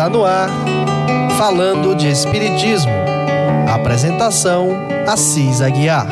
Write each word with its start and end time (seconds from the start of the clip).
Está 0.00 0.08
no 0.08 0.24
ar, 0.24 0.48
falando 1.36 1.94
de 1.94 2.08
Espiritismo. 2.08 2.90
Apresentação: 3.68 4.70
Assis 5.06 5.60
Aguiar. 5.60 6.08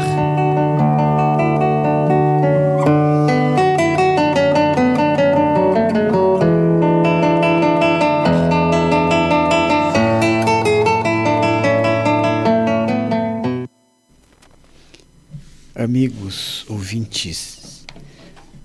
Amigos 15.74 16.66
ouvintes 16.68 17.86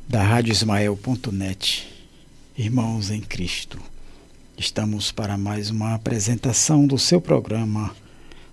da 0.05 0.21
Rádio 0.21 0.51
Ismael.net, 0.51 1.87
irmãos 2.57 3.09
em 3.09 3.21
Cristo. 3.21 3.92
Estamos 4.65 5.11
para 5.11 5.37
mais 5.37 5.69
uma 5.69 5.93
apresentação 5.93 6.87
do 6.87 6.97
seu 6.97 7.19
programa 7.19 7.93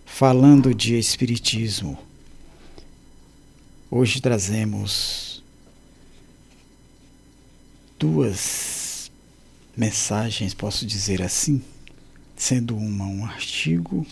Falando 0.05 0.74
de 0.74 0.98
Espiritismo. 0.98 1.96
Hoje 3.88 4.20
trazemos 4.20 5.41
duas 7.96 9.09
mensagens, 9.77 10.52
posso 10.52 10.84
dizer 10.84 11.23
assim, 11.23 11.62
sendo 12.37 12.77
uma 12.77 13.06
um 13.06 13.24
artigo 13.24 14.04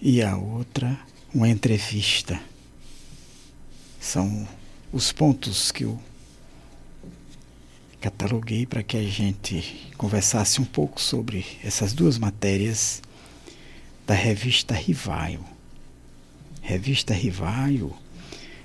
e 0.00 0.22
a 0.22 0.34
outra 0.34 0.98
uma 1.32 1.50
entrevista. 1.50 2.40
São 4.00 4.48
os 4.90 5.12
pontos 5.12 5.70
que 5.70 5.84
eu 5.84 6.00
cataloguei 8.02 8.66
para 8.66 8.82
que 8.82 8.96
a 8.96 9.02
gente 9.04 9.92
conversasse 9.96 10.60
um 10.60 10.64
pouco 10.64 11.00
sobre 11.00 11.46
essas 11.62 11.92
duas 11.92 12.18
matérias 12.18 13.00
da 14.04 14.12
revista 14.12 14.74
Rivaio. 14.74 15.44
Revista 16.60 17.14
Rivaio 17.14 17.94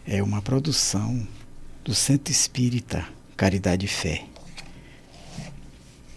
é 0.07 0.23
uma 0.23 0.41
produção 0.41 1.25
do 1.83 1.93
Centro 1.93 2.31
Espírita 2.31 3.07
Caridade 3.35 3.85
e 3.85 3.87
Fé. 3.87 4.25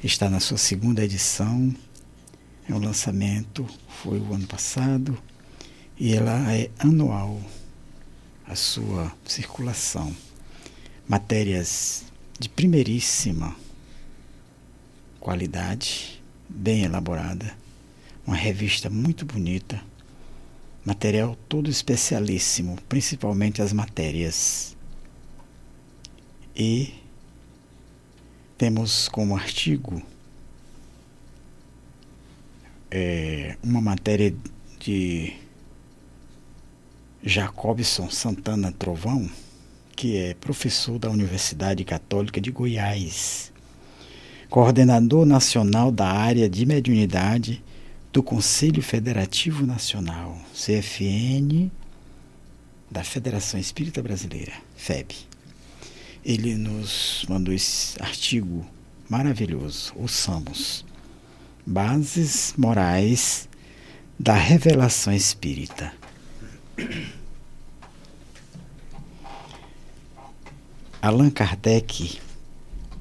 Está 0.03 0.31
na 0.31 0.41
sua 0.41 0.57
segunda 0.57 1.05
edição, 1.05 1.75
é 2.67 2.75
um 2.75 2.79
lançamento, 2.79 3.67
foi 4.03 4.19
o 4.19 4.33
ano 4.33 4.47
passado, 4.47 5.23
e 5.99 6.15
ela 6.15 6.55
é 6.55 6.71
anual, 6.79 7.39
a 8.47 8.55
sua 8.55 9.13
circulação. 9.27 10.17
Matérias 11.07 12.10
de 12.41 12.49
primeiríssima 12.49 13.55
qualidade, 15.21 16.23
bem 16.49 16.85
elaborada, 16.85 17.55
uma 18.27 18.35
revista 18.35 18.89
muito 18.89 19.27
bonita, 19.27 19.79
material 20.83 21.37
todo 21.51 21.69
especialíssimo, 21.69 22.79
principalmente 22.89 23.61
as 23.61 23.75
matérias. 23.75 24.75
E 26.57 26.95
temos 28.57 29.07
como 29.07 29.37
artigo 29.37 30.01
é, 32.91 33.59
uma 33.63 33.83
matéria 33.83 34.35
de 34.79 35.37
Jacobson 37.23 38.09
Santana 38.09 38.73
Trovão 38.73 39.29
que 40.01 40.17
é 40.17 40.33
professor 40.33 40.99
da 40.99 41.11
Universidade 41.11 41.85
Católica 41.85 42.41
de 42.41 42.51
Goiás, 42.51 43.53
coordenador 44.49 45.27
nacional 45.27 45.93
da 45.93 46.09
área 46.09 46.49
de 46.49 46.65
mediunidade 46.65 47.63
do 48.11 48.23
Conselho 48.23 48.83
Federativo 48.83 49.67
Nacional, 49.67 50.39
CFN, 50.55 51.71
da 52.91 53.05
Federação 53.05 53.61
Espírita 53.61 54.03
Brasileira, 54.03 54.55
FEB. 54.75 55.15
Ele 56.25 56.55
nos 56.55 57.27
mandou 57.29 57.53
esse 57.53 58.03
artigo 58.03 58.67
maravilhoso, 59.07 59.93
ouçamos. 59.97 60.83
Bases 61.67 62.55
Morais 62.57 63.47
da 64.19 64.33
Revelação 64.33 65.13
Espírita. 65.13 65.93
Allan 71.03 71.31
Kardec, 71.31 72.21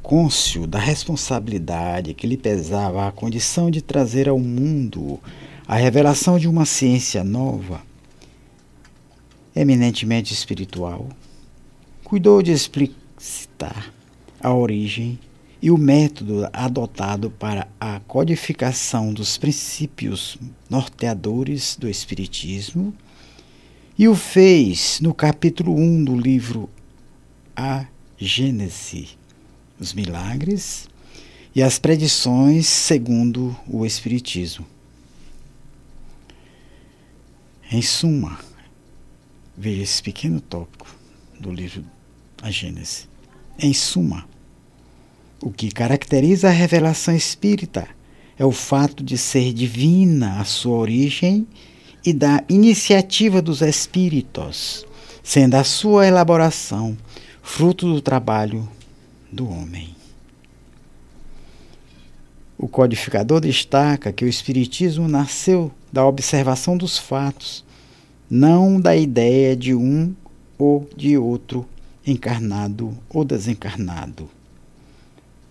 cônscio 0.02 0.66
da 0.66 0.80
responsabilidade 0.80 2.14
que 2.14 2.26
lhe 2.26 2.38
pesava 2.38 3.06
a 3.06 3.12
condição 3.12 3.70
de 3.70 3.82
trazer 3.82 4.30
ao 4.30 4.40
mundo 4.40 5.20
a 5.68 5.76
revelação 5.76 6.40
de 6.40 6.48
uma 6.48 6.66
ciência 6.66 7.26
nova, 7.26 7.82
eminentemente 9.54 10.34
espiritual, 10.34 11.10
cuidou 12.02 12.42
de 12.42 12.54
explicitar 12.54 13.94
a 14.40 14.54
origem 14.54 15.20
e 15.62 15.70
o 15.70 15.78
método 15.78 16.48
adotado 16.54 17.30
para 17.30 17.68
a 17.78 18.00
codificação 18.08 19.14
dos 19.14 19.38
princípios 19.38 20.38
norteadores 20.70 21.76
do 21.76 21.90
Espiritismo 21.90 22.94
e 23.98 24.08
o 24.08 24.16
fez 24.16 25.02
no 25.02 25.14
capítulo 25.14 25.76
1 25.76 26.06
do 26.06 26.16
livro 26.16 26.70
A 27.62 27.86
Gênese, 28.18 29.18
os 29.78 29.94
milagres 29.94 30.88
e 31.54 31.62
as 31.62 31.78
predições 31.78 32.66
segundo 32.66 33.54
o 33.68 33.86
Espiritismo. 33.86 34.66
Em 37.70 37.82
suma, 37.82 38.40
veja 39.58 39.82
esse 39.82 40.02
pequeno 40.02 40.40
tópico 40.40 40.88
do 41.38 41.52
livro 41.52 41.84
A 42.42 42.50
Gênese. 42.50 43.10
Em 43.60 43.74
suma, 43.74 44.26
o 45.42 45.52
que 45.52 45.70
caracteriza 45.70 46.48
a 46.48 46.52
revelação 46.52 47.14
espírita 47.14 47.90
é 48.38 48.46
o 48.46 48.54
fato 48.54 49.04
de 49.04 49.18
ser 49.18 49.52
divina 49.52 50.40
a 50.40 50.46
sua 50.46 50.78
origem 50.78 51.46
e 52.06 52.14
da 52.14 52.42
iniciativa 52.48 53.42
dos 53.42 53.62
espíritos, 53.62 54.86
sendo 55.22 55.56
a 55.56 55.66
sua 55.66 56.08
elaboração 56.08 56.98
fruto 57.50 57.92
do 57.92 58.00
trabalho 58.00 58.70
do 59.30 59.50
homem. 59.50 59.94
O 62.58 62.68
codificador 62.68 63.42
destaca 63.42 64.14
que 64.14 64.24
o 64.24 64.28
Espiritismo 64.28 65.08
nasceu 65.08 65.72
da 65.92 66.06
observação 66.06 66.78
dos 66.78 66.98
fatos, 66.98 67.66
não 68.30 68.80
da 68.80 68.96
ideia 68.96 69.58
de 69.58 69.74
um 69.74 70.16
ou 70.60 70.88
de 70.96 71.18
outro 71.18 71.68
encarnado 72.06 72.96
ou 73.10 73.26
desencarnado. 73.26 74.30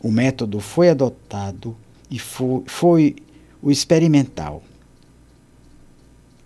O 0.01 0.11
método 0.11 0.61
foi 0.61 0.89
adotado 0.89 1.77
e 2.09 2.19
foi, 2.19 2.63
foi 2.67 3.17
o 3.61 3.73
experimental. 3.73 4.63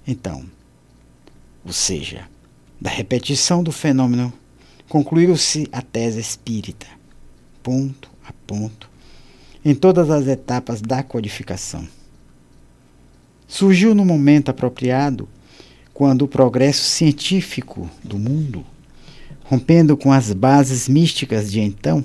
Então, 0.05 0.45
ou 1.65 1.73
seja, 1.73 2.27
da 2.81 2.91
repetição 2.91 3.63
do 3.63 3.71
fenômeno 3.71 4.33
concluiu-se 4.93 5.67
a 5.73 5.81
tese 5.81 6.21
espírita, 6.21 6.87
ponto 7.63 8.11
a 8.29 8.31
ponto, 8.47 8.91
em 9.65 9.75
todas 9.75 10.11
as 10.11 10.27
etapas 10.27 10.83
da 10.83 11.03
codificação. 11.03 11.89
Surgiu 13.49 13.95
no 13.95 14.05
momento 14.05 14.51
apropriado 14.51 15.27
quando 15.95 16.27
o 16.27 16.29
progresso 16.29 16.83
científico 16.83 17.89
do 18.05 18.19
mundo, 18.19 18.67
rompendo 19.45 19.97
com 19.97 20.13
as 20.13 20.31
bases 20.35 20.91
místicas 20.91 21.51
de 21.51 21.61
então, 21.61 22.05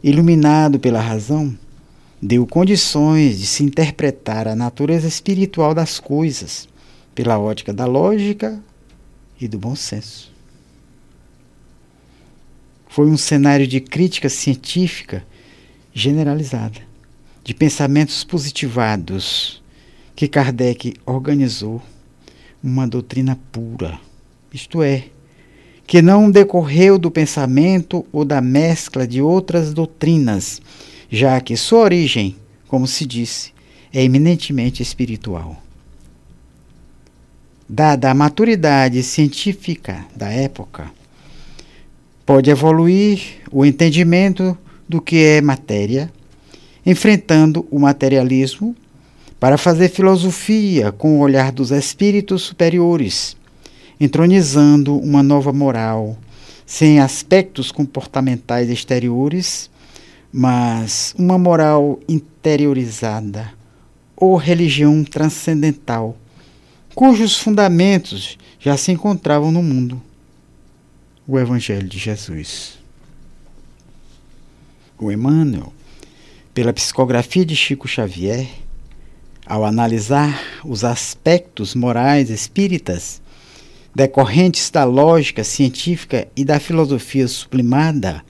iluminado 0.00 0.78
pela 0.78 1.00
razão, 1.00 1.58
deu 2.22 2.46
condições 2.46 3.36
de 3.36 3.46
se 3.46 3.64
interpretar 3.64 4.46
a 4.46 4.54
natureza 4.54 5.08
espiritual 5.08 5.74
das 5.74 5.98
coisas 5.98 6.68
pela 7.16 7.36
ótica 7.36 7.72
da 7.72 7.84
lógica 7.84 8.62
e 9.40 9.48
do 9.48 9.58
bom 9.58 9.74
senso. 9.74 10.35
Foi 12.96 13.10
um 13.10 13.16
cenário 13.18 13.66
de 13.66 13.78
crítica 13.78 14.26
científica 14.26 15.22
generalizada, 15.92 16.80
de 17.44 17.52
pensamentos 17.52 18.24
positivados, 18.24 19.62
que 20.14 20.26
Kardec 20.26 20.94
organizou 21.04 21.82
uma 22.64 22.88
doutrina 22.88 23.38
pura, 23.52 24.00
isto 24.50 24.82
é, 24.82 25.08
que 25.86 26.00
não 26.00 26.30
decorreu 26.30 26.96
do 26.96 27.10
pensamento 27.10 28.06
ou 28.10 28.24
da 28.24 28.40
mescla 28.40 29.06
de 29.06 29.20
outras 29.20 29.74
doutrinas, 29.74 30.62
já 31.10 31.38
que 31.38 31.54
sua 31.54 31.80
origem, 31.80 32.34
como 32.66 32.86
se 32.86 33.04
disse, 33.04 33.52
é 33.92 34.02
eminentemente 34.02 34.82
espiritual. 34.82 35.62
Dada 37.68 38.10
a 38.10 38.14
maturidade 38.14 39.02
científica 39.02 40.06
da 40.16 40.30
época, 40.30 40.95
pode 42.26 42.50
evoluir 42.50 43.36
o 43.52 43.64
entendimento 43.64 44.58
do 44.88 45.00
que 45.00 45.22
é 45.22 45.40
matéria, 45.40 46.12
enfrentando 46.84 47.64
o 47.70 47.78
materialismo 47.78 48.74
para 49.38 49.56
fazer 49.56 49.88
filosofia 49.88 50.90
com 50.90 51.16
o 51.16 51.20
olhar 51.20 51.52
dos 51.52 51.70
espíritos 51.70 52.42
superiores, 52.42 53.36
entronizando 54.00 54.98
uma 54.98 55.22
nova 55.22 55.52
moral, 55.52 56.18
sem 56.66 56.98
aspectos 56.98 57.70
comportamentais 57.70 58.68
exteriores, 58.68 59.70
mas 60.32 61.14
uma 61.16 61.38
moral 61.38 62.00
interiorizada 62.08 63.52
ou 64.16 64.34
religião 64.34 65.04
transcendental, 65.04 66.16
cujos 66.92 67.38
fundamentos 67.38 68.36
já 68.58 68.76
se 68.76 68.90
encontravam 68.90 69.52
no 69.52 69.62
mundo. 69.62 70.02
O 71.28 71.40
Evangelho 71.40 71.88
de 71.88 71.98
Jesus. 71.98 72.78
O 74.96 75.10
Emmanuel, 75.10 75.72
pela 76.54 76.72
psicografia 76.72 77.44
de 77.44 77.56
Chico 77.56 77.88
Xavier, 77.88 78.46
ao 79.44 79.64
analisar 79.64 80.40
os 80.64 80.84
aspectos 80.84 81.74
morais 81.74 82.30
espíritas 82.30 83.20
decorrentes 83.92 84.70
da 84.70 84.84
lógica 84.84 85.42
científica 85.42 86.28
e 86.36 86.44
da 86.44 86.60
filosofia 86.60 87.26
sublimada, 87.26 88.24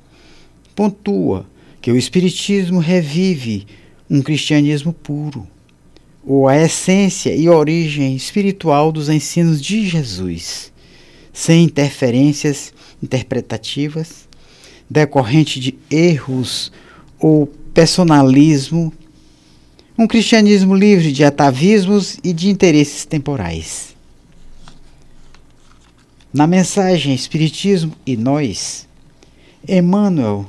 pontua 0.74 1.46
que 1.82 1.92
o 1.92 1.98
Espiritismo 1.98 2.78
revive 2.78 3.66
um 4.08 4.22
cristianismo 4.22 4.94
puro, 4.94 5.46
ou 6.24 6.48
a 6.48 6.56
essência 6.56 7.36
e 7.36 7.46
origem 7.46 8.16
espiritual 8.16 8.90
dos 8.90 9.10
ensinos 9.10 9.60
de 9.60 9.86
Jesus, 9.86 10.72
sem 11.30 11.64
interferências 11.64 12.72
interpretativas, 13.02 14.28
decorrente 14.88 15.58
de 15.58 15.76
erros 15.90 16.72
ou 17.18 17.46
personalismo 17.74 18.92
um 19.98 20.06
cristianismo 20.06 20.74
livre 20.74 21.10
de 21.10 21.24
atavismos 21.24 22.18
e 22.22 22.32
de 22.32 22.50
interesses 22.50 23.06
temporais. 23.06 23.96
Na 26.32 26.46
mensagem 26.46 27.14
Espiritismo 27.14 27.92
e 28.04 28.14
Nós, 28.14 28.86
Emmanuel 29.66 30.44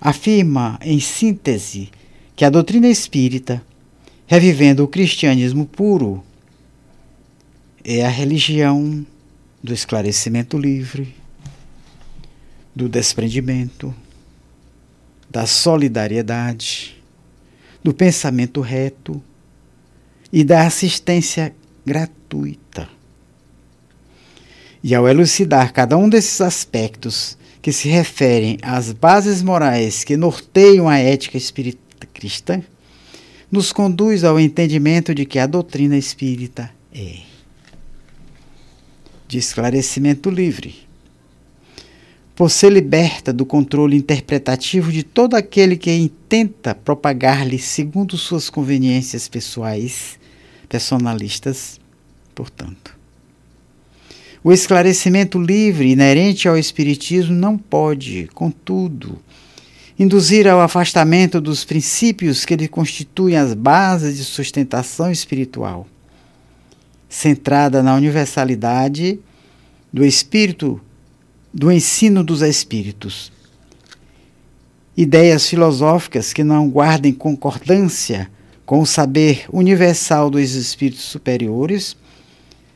afirma 0.00 0.78
em 0.80 1.00
síntese 1.00 1.90
que 2.36 2.44
a 2.44 2.50
doutrina 2.50 2.88
espírita, 2.88 3.60
revivendo 4.26 4.84
o 4.84 4.88
cristianismo 4.88 5.66
puro, 5.66 6.22
é 7.82 8.04
a 8.04 8.08
religião 8.08 9.04
do 9.60 9.74
esclarecimento 9.74 10.56
livre, 10.56 11.14
do 12.74 12.88
desprendimento, 12.88 13.94
da 15.30 15.46
solidariedade, 15.46 17.02
do 17.82 17.94
pensamento 17.94 18.60
reto 18.60 19.22
e 20.32 20.42
da 20.42 20.66
assistência 20.66 21.54
gratuita. 21.84 22.88
E 24.82 24.94
ao 24.94 25.08
elucidar 25.08 25.72
cada 25.72 25.96
um 25.96 26.08
desses 26.08 26.40
aspectos 26.40 27.38
que 27.62 27.72
se 27.72 27.88
referem 27.88 28.58
às 28.60 28.92
bases 28.92 29.42
morais 29.42 30.04
que 30.04 30.16
norteiam 30.16 30.88
a 30.88 30.98
ética 30.98 31.38
espírita 31.38 32.06
cristã, 32.12 32.62
nos 33.50 33.72
conduz 33.72 34.24
ao 34.24 34.38
entendimento 34.38 35.14
de 35.14 35.24
que 35.24 35.38
a 35.38 35.46
doutrina 35.46 35.96
espírita 35.96 36.70
é 36.92 37.20
de 39.26 39.38
esclarecimento 39.38 40.30
livre, 40.30 40.83
por 42.34 42.50
ser 42.50 42.72
liberta 42.72 43.32
do 43.32 43.46
controle 43.46 43.96
interpretativo 43.96 44.90
de 44.90 45.02
todo 45.02 45.34
aquele 45.34 45.76
que 45.76 45.92
intenta 45.92 46.74
propagar-lhe 46.74 47.58
segundo 47.58 48.18
suas 48.18 48.50
conveniências 48.50 49.28
pessoais, 49.28 50.18
personalistas, 50.68 51.78
portanto. 52.34 52.96
O 54.42 54.52
esclarecimento 54.52 55.40
livre 55.40 55.90
inerente 55.90 56.48
ao 56.48 56.58
Espiritismo 56.58 57.32
não 57.32 57.56
pode, 57.56 58.28
contudo, 58.34 59.18
induzir 59.98 60.48
ao 60.48 60.60
afastamento 60.60 61.40
dos 61.40 61.64
princípios 61.64 62.44
que 62.44 62.56
lhe 62.56 62.66
constituem 62.66 63.36
as 63.36 63.54
bases 63.54 64.16
de 64.16 64.24
sustentação 64.24 65.10
espiritual, 65.10 65.86
centrada 67.08 67.80
na 67.80 67.94
universalidade 67.94 69.20
do 69.92 70.04
espírito 70.04 70.80
do 71.54 71.70
ensino 71.70 72.24
dos 72.24 72.42
espíritos. 72.42 73.30
Ideias 74.96 75.48
filosóficas 75.48 76.32
que 76.32 76.42
não 76.42 76.68
guardem 76.68 77.12
concordância 77.12 78.28
com 78.66 78.80
o 78.80 78.86
saber 78.86 79.44
universal 79.52 80.28
dos 80.30 80.54
espíritos 80.54 81.04
superiores, 81.04 81.96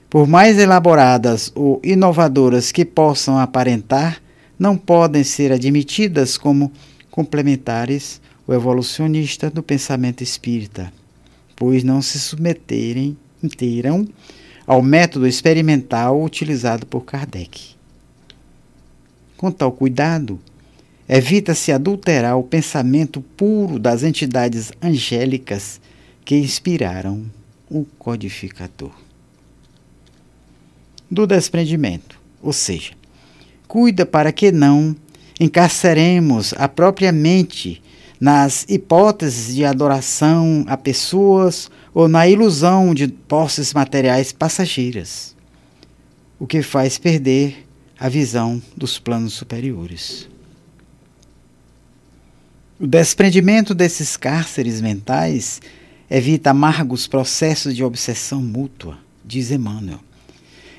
por 0.09 0.29
mais 0.29 0.59
elaboradas 0.59 1.51
ou 1.57 1.81
inovadoras 1.83 2.71
que 2.71 2.85
possam 2.85 3.37
aparentar, 3.37 4.23
não 4.57 4.77
podem 4.77 5.25
ser 5.25 5.51
admitidas 5.51 6.37
como 6.39 6.71
complementares 7.11 8.21
ou 8.47 8.55
evolucionista 8.55 9.51
do 9.51 9.63
pensamento 9.63 10.23
espírita, 10.23 10.93
pois 11.57 11.83
não 11.83 12.01
se 12.01 12.21
submeterem 12.21 13.17
inteiram 13.43 14.07
ao 14.67 14.83
método 14.83 15.27
experimental 15.27 16.23
utilizado 16.23 16.87
por 16.87 17.05
Kardec. 17.05 17.78
Com 19.39 19.53
tal 19.53 19.71
cuidado, 19.71 20.41
evita-se 21.09 21.71
adulterar 21.71 22.37
o 22.37 22.43
pensamento 22.43 23.21
puro 23.21 23.79
das 23.79 24.03
entidades 24.03 24.73
angélicas 24.83 25.81
que 26.25 26.37
inspiraram 26.37 27.25
o 27.71 27.87
codificador. 28.01 28.91
Do 31.09 31.25
desprendimento, 31.25 32.21
ou 32.43 32.53
seja, 32.53 32.95
cuida 33.69 34.05
para 34.05 34.33
que 34.33 34.51
não 34.51 34.95
encarceremos 35.39 36.53
a 36.59 36.69
própria 36.69 37.13
mente 37.13 37.81
nas 38.21 38.67
hipóteses 38.69 39.55
de 39.55 39.65
adoração 39.65 40.65
a 40.67 40.77
pessoas 40.77 41.71
ou 41.95 42.09
na 42.09 42.27
ilusão 42.27 42.93
de 42.93 43.07
posses 43.07 43.73
materiais 43.73 44.33
passageiras, 44.33 45.37
o 46.41 46.47
que 46.47 46.61
faz 46.61 46.99
perder 46.99 47.68
a 47.99 48.09
visão 48.09 48.63
dos 48.77 48.99
planos 48.99 49.33
superiores. 49.33 50.29
O 52.79 52.87
desprendimento 52.87 53.75
desses 53.75 54.17
cárceres 54.17 54.81
mentais 54.81 55.61
evita 56.09 56.51
amargos 56.51 57.09
processos 57.09 57.75
de 57.75 57.83
obsessão 57.83 58.41
mútua, 58.41 58.99
diz 59.25 59.51
Emmanuel, 59.51 59.99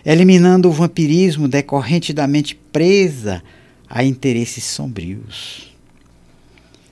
eliminando 0.05 0.70
o 0.70 0.72
vampirismo 0.72 1.48
decorrente 1.48 2.13
da 2.13 2.25
mente 2.25 2.55
presa 2.55 3.43
a 3.89 4.01
interesses 4.01 4.63
sombrios. 4.63 5.75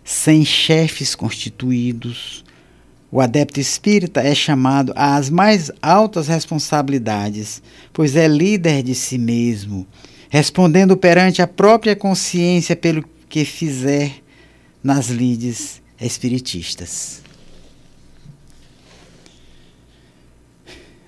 Sem 0.03 0.43
chefes 0.43 1.15
constituídos, 1.15 2.43
o 3.09 3.21
adepto 3.21 3.61
espírita 3.61 4.21
é 4.21 4.35
chamado 4.35 4.91
às 4.93 5.29
mais 5.29 5.71
altas 5.81 6.27
responsabilidades, 6.27 7.61
pois 7.93 8.17
é 8.17 8.27
líder 8.27 8.83
de 8.83 8.93
si 8.93 9.17
mesmo 9.17 9.87
respondendo 10.29 10.97
perante 10.97 11.41
a 11.41 11.47
própria 11.47 11.95
consciência 11.95 12.75
pelo 12.75 13.03
que 13.29 13.45
fizer 13.45 14.21
nas 14.83 15.07
lides 15.07 15.81
espiritistas. 15.99 17.21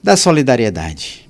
Da 0.01 0.15
solidariedade. 0.15 1.29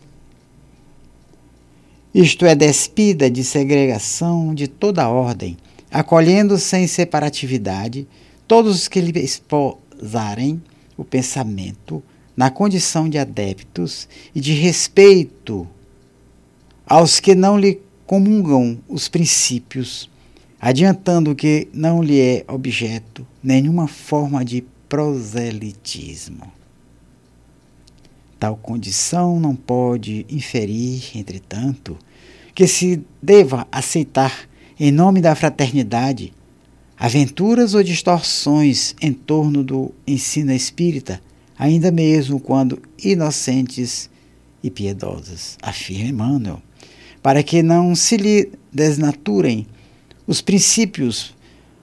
Isto 2.13 2.45
é, 2.45 2.55
despida 2.55 3.29
de 3.29 3.43
segregação 3.43 4.53
de 4.53 4.67
toda 4.67 5.07
ordem, 5.09 5.57
acolhendo 5.91 6.57
sem 6.57 6.87
separatividade 6.87 8.07
todos 8.47 8.75
os 8.75 8.87
que 8.87 8.99
lhe 8.99 9.19
esposarem 9.19 10.61
o 10.97 11.03
pensamento 11.03 12.03
na 12.35 12.49
condição 12.49 13.07
de 13.07 13.17
adeptos 13.17 14.07
e 14.33 14.39
de 14.39 14.53
respeito 14.53 15.67
aos 16.89 17.19
que 17.19 17.35
não 17.35 17.59
lhe 17.59 17.79
comungam 18.07 18.79
os 18.89 19.07
princípios, 19.07 20.09
adiantando 20.59 21.35
que 21.35 21.67
não 21.71 22.01
lhe 22.01 22.19
é 22.19 22.43
objeto 22.47 23.25
nenhuma 23.43 23.87
forma 23.87 24.43
de 24.43 24.65
proselitismo. 24.89 26.51
Tal 28.39 28.57
condição 28.57 29.39
não 29.39 29.55
pode 29.55 30.25
inferir, 30.27 31.15
entretanto, 31.15 31.95
que 32.55 32.65
se 32.65 33.03
deva 33.21 33.67
aceitar, 33.71 34.49
em 34.79 34.91
nome 34.91 35.21
da 35.21 35.35
fraternidade, 35.35 36.33
aventuras 36.97 37.75
ou 37.75 37.83
distorções 37.83 38.95
em 38.99 39.13
torno 39.13 39.63
do 39.63 39.93
ensino 40.07 40.51
espírita, 40.51 41.21
ainda 41.55 41.91
mesmo 41.91 42.39
quando 42.39 42.81
inocentes 43.03 44.09
e 44.63 44.71
piedosas, 44.71 45.55
afirma 45.61 46.09
Emmanuel 46.09 46.61
para 47.21 47.43
que 47.43 47.61
não 47.61 47.95
se 47.95 48.17
lhe 48.17 48.51
desnaturem 48.71 49.67
os 50.25 50.41
princípios 50.41 51.33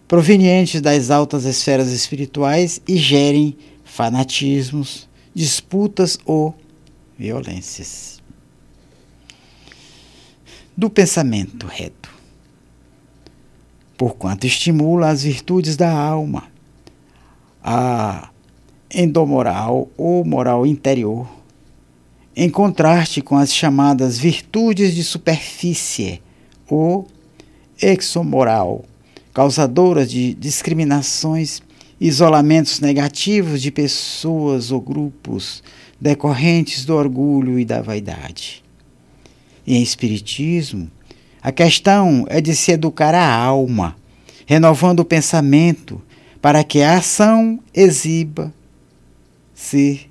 provenientes 0.08 0.80
das 0.80 1.10
altas 1.10 1.44
esferas 1.44 1.88
espirituais 1.88 2.80
e 2.86 2.96
gerem 2.96 3.56
fanatismos, 3.84 5.08
disputas 5.34 6.18
ou 6.24 6.54
violências. 7.18 8.22
Do 10.76 10.88
pensamento 10.90 11.66
reto. 11.66 12.14
Porquanto 13.96 14.46
estimula 14.46 15.08
as 15.08 15.22
virtudes 15.22 15.74
da 15.74 15.90
alma, 15.90 16.44
a 17.64 18.30
endomoral 18.94 19.88
ou 19.96 20.24
moral 20.24 20.66
interior, 20.66 21.26
em 22.36 22.50
contraste 22.50 23.22
com 23.22 23.34
as 23.34 23.52
chamadas 23.52 24.18
virtudes 24.18 24.94
de 24.94 25.02
superfície 25.02 26.20
ou 26.68 27.08
exomoral, 27.80 28.84
causadoras 29.32 30.10
de 30.10 30.34
discriminações, 30.34 31.62
isolamentos 31.98 32.78
negativos 32.78 33.62
de 33.62 33.70
pessoas 33.70 34.70
ou 34.70 34.82
grupos 34.82 35.62
decorrentes 35.98 36.84
do 36.84 36.94
orgulho 36.94 37.58
e 37.58 37.64
da 37.64 37.80
vaidade. 37.80 38.62
E 39.66 39.74
em 39.74 39.82
Espiritismo, 39.82 40.90
a 41.40 41.50
questão 41.50 42.26
é 42.28 42.42
de 42.42 42.54
se 42.54 42.70
educar 42.70 43.14
a 43.14 43.34
alma, 43.34 43.96
renovando 44.44 45.00
o 45.00 45.04
pensamento 45.06 46.02
para 46.42 46.62
que 46.62 46.82
a 46.82 46.98
ação 46.98 47.58
exiba 47.72 48.52
ser 49.54 50.10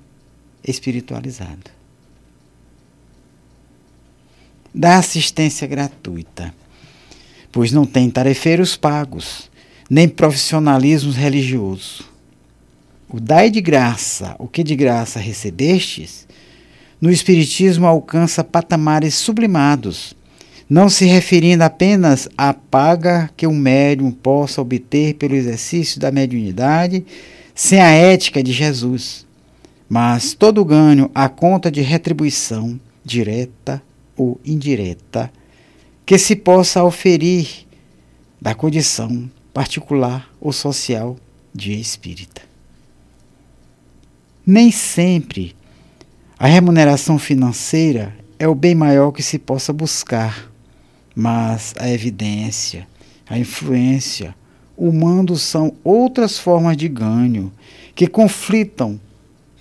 espiritualizada. 0.66 1.75
Da 4.76 4.98
assistência 4.98 5.66
gratuita 5.66 6.54
pois 7.56 7.72
não 7.72 7.86
tem 7.86 8.10
tarefeiros 8.10 8.76
pagos, 8.76 9.50
nem 9.88 10.06
profissionalismos 10.06 11.16
religioso. 11.16 12.04
O 13.08 13.18
dai 13.18 13.48
de 13.48 13.62
graça, 13.62 14.36
o 14.38 14.46
que 14.46 14.62
de 14.62 14.76
graça 14.76 15.18
recebestes, 15.18 16.28
no 17.00 17.10
Espiritismo 17.10 17.86
alcança 17.86 18.44
patamares 18.44 19.14
sublimados, 19.14 20.14
não 20.68 20.90
se 20.90 21.06
referindo 21.06 21.64
apenas 21.64 22.28
à 22.36 22.52
paga 22.52 23.30
que 23.34 23.46
um 23.46 23.56
médium 23.56 24.10
possa 24.10 24.60
obter 24.60 25.14
pelo 25.14 25.34
exercício 25.34 25.98
da 25.98 26.10
mediunidade 26.10 27.06
sem 27.54 27.80
a 27.80 27.88
ética 27.88 28.42
de 28.42 28.52
Jesus, 28.52 29.24
mas 29.88 30.34
todo 30.34 30.62
ganho 30.62 31.10
à 31.14 31.26
conta 31.26 31.70
de 31.70 31.80
retribuição, 31.80 32.78
direta 33.02 33.82
ou 34.16 34.40
indireta, 34.44 35.30
que 36.04 36.18
se 36.18 36.36
possa 36.36 36.84
oferir 36.84 37.66
da 38.40 38.54
condição 38.54 39.30
particular 39.52 40.30
ou 40.40 40.52
social 40.52 41.16
de 41.54 41.72
espírita. 41.72 42.42
Nem 44.46 44.70
sempre 44.70 45.56
a 46.38 46.46
remuneração 46.46 47.18
financeira 47.18 48.14
é 48.38 48.46
o 48.46 48.54
bem 48.54 48.74
maior 48.74 49.10
que 49.10 49.22
se 49.22 49.38
possa 49.38 49.72
buscar, 49.72 50.52
mas 51.14 51.74
a 51.78 51.90
evidência, 51.90 52.86
a 53.28 53.38
influência, 53.38 54.34
o 54.76 54.92
mando 54.92 55.36
são 55.36 55.74
outras 55.82 56.38
formas 56.38 56.76
de 56.76 56.88
ganho 56.88 57.50
que 57.94 58.06
conflitam 58.06 59.00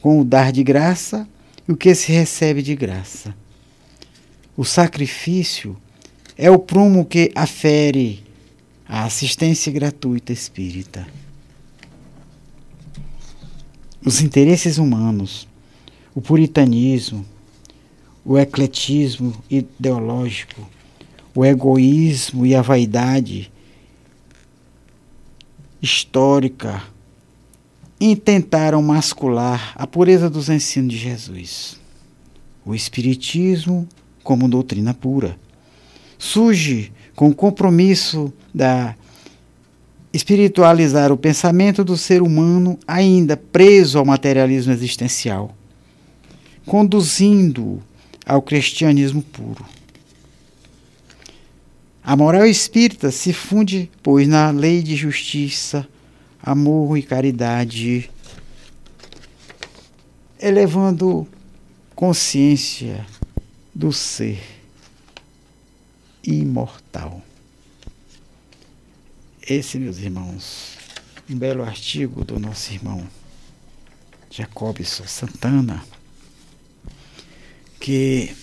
com 0.01 0.19
o 0.19 0.25
dar 0.25 0.51
de 0.51 0.63
graça 0.63 1.27
e 1.67 1.71
o 1.71 1.77
que 1.77 1.95
se 1.95 2.11
recebe 2.11 2.61
de 2.61 2.75
graça. 2.75 3.33
O 4.57 4.63
sacrifício 4.63 5.75
é 6.37 6.49
o 6.49 6.57
prumo 6.57 7.05
que 7.05 7.31
afere 7.35 8.23
a 8.87 9.03
assistência 9.03 9.71
gratuita 9.71 10.31
espírita. 10.31 11.07
Os 14.05 14.21
interesses 14.21 14.77
humanos, 14.77 15.47
o 16.13 16.21
puritanismo, 16.21 17.25
o 18.23 18.37
ecletismo 18.37 19.33
ideológico, 19.49 20.69
o 21.33 21.43
egoísmo 21.43 22.45
e 22.45 22.55
a 22.55 22.61
vaidade 22.61 23.51
histórica 25.81 26.81
intentaram 27.99 28.81
mascular 28.81 29.73
a 29.75 29.85
pureza 29.85 30.29
dos 30.29 30.49
ensinos 30.49 30.93
de 30.93 30.97
Jesus. 30.97 31.79
O 32.65 32.73
Espiritismo 32.73 33.87
como 34.25 34.49
doutrina 34.49 34.93
pura 34.93 35.37
surge 36.17 36.91
com 37.15 37.29
o 37.29 37.35
compromisso 37.35 38.33
da 38.53 38.95
espiritualizar 40.11 41.11
o 41.11 41.17
pensamento 41.17 41.83
do 41.83 41.97
ser 41.97 42.21
humano 42.21 42.79
ainda 42.87 43.35
preso 43.35 43.99
ao 43.99 44.05
materialismo 44.05 44.71
existencial, 44.71 45.53
conduzindo 46.65 47.83
ao 48.25 48.41
cristianismo 48.41 49.21
puro. 49.21 49.65
A 52.01 52.15
moral 52.15 52.45
espírita 52.45 53.11
se 53.11 53.33
funde, 53.33 53.91
pois, 54.01 54.27
na 54.27 54.51
lei 54.51 54.81
de 54.81 54.95
justiça, 54.95 55.85
amor 56.41 56.97
e 56.97 57.03
caridade, 57.03 58.09
elevando 60.39 61.27
consciência 61.93 63.05
do 63.75 63.91
ser 63.91 64.41
imortal. 66.23 67.21
Esse, 69.45 69.77
meus 69.77 69.97
irmãos, 69.97 70.77
um 71.29 71.37
belo 71.37 71.61
artigo 71.61 72.23
do 72.23 72.39
nosso 72.39 72.71
irmão 72.71 73.05
Jacobson 74.31 75.05
Santana, 75.05 75.85
que 77.79 78.33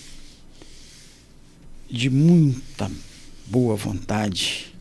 de 1.91 2.11
muita 2.11 2.91
boa 3.47 3.75
vontade 3.75 4.75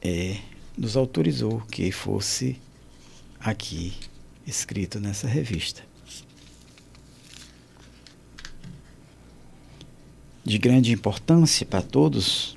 é, 0.00 0.40
nos 0.76 0.96
autorizou 0.96 1.60
que 1.70 1.92
fosse 1.92 2.58
aqui 3.38 3.92
escrito 4.46 4.98
nessa 4.98 5.28
revista. 5.28 5.89
De 10.50 10.58
grande 10.58 10.92
importância 10.92 11.64
para 11.64 11.80
todos. 11.80 12.56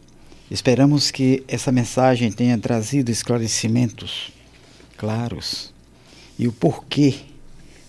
Esperamos 0.50 1.12
que 1.12 1.44
essa 1.48 1.72
mensagem 1.72 2.32
tenha 2.32 2.58
trazido 2.58 3.12
esclarecimentos 3.12 4.32
claros 4.98 5.72
e 6.38 6.48
o 6.48 6.52
porquê 6.52 7.20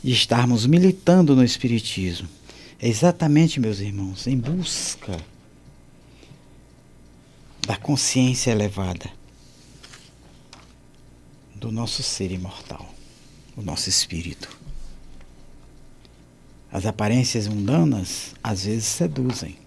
de 0.02 0.12
estarmos 0.12 0.66
militando 0.66 1.34
no 1.34 1.42
Espiritismo. 1.42 2.28
É 2.78 2.86
exatamente, 2.86 3.58
meus 3.58 3.80
irmãos, 3.80 4.26
em 4.26 4.36
busca 4.36 5.18
da 7.66 7.76
consciência 7.76 8.50
elevada 8.50 9.10
do 11.54 11.72
nosso 11.72 12.02
ser 12.02 12.30
imortal, 12.30 12.94
o 13.56 13.62
nosso 13.62 13.88
espírito. 13.88 14.54
As 16.70 16.84
aparências 16.84 17.48
mundanas 17.48 18.34
às 18.42 18.66
vezes 18.66 18.84
seduzem, 18.84 19.63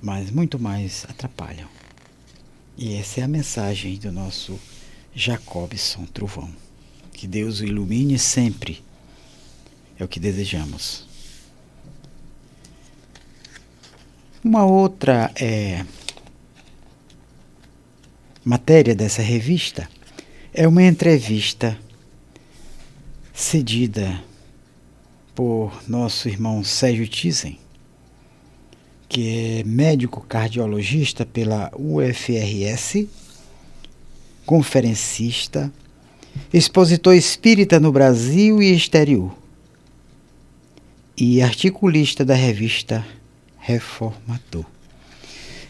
mas 0.00 0.30
muito 0.30 0.58
mais 0.58 1.04
atrapalham. 1.08 1.68
E 2.76 2.94
essa 2.94 3.20
é 3.20 3.24
a 3.24 3.28
mensagem 3.28 3.96
do 3.96 4.10
nosso 4.10 4.58
Jacobson 5.14 6.06
Trovão. 6.06 6.50
Que 7.12 7.26
Deus 7.26 7.60
o 7.60 7.64
ilumine 7.64 8.18
sempre. 8.18 8.82
É 9.98 10.04
o 10.04 10.08
que 10.08 10.18
desejamos. 10.18 11.06
Uma 14.42 14.64
outra 14.64 15.30
é, 15.38 15.84
matéria 18.42 18.94
dessa 18.94 19.20
revista 19.20 19.86
é 20.54 20.66
uma 20.66 20.82
entrevista 20.82 21.78
cedida 23.34 24.22
por 25.34 25.82
nosso 25.86 26.28
irmão 26.28 26.64
Sérgio 26.64 27.06
Tizen 27.06 27.58
que 29.10 29.58
é 29.58 29.64
médico 29.64 30.20
cardiologista 30.20 31.26
pela 31.26 31.68
UFRS, 31.76 33.08
conferencista, 34.46 35.70
expositor 36.54 37.16
espírita 37.16 37.80
no 37.80 37.90
Brasil 37.90 38.62
e 38.62 38.72
exterior 38.72 39.36
e 41.16 41.42
articulista 41.42 42.24
da 42.24 42.36
revista 42.36 43.04
Reformador. 43.58 44.64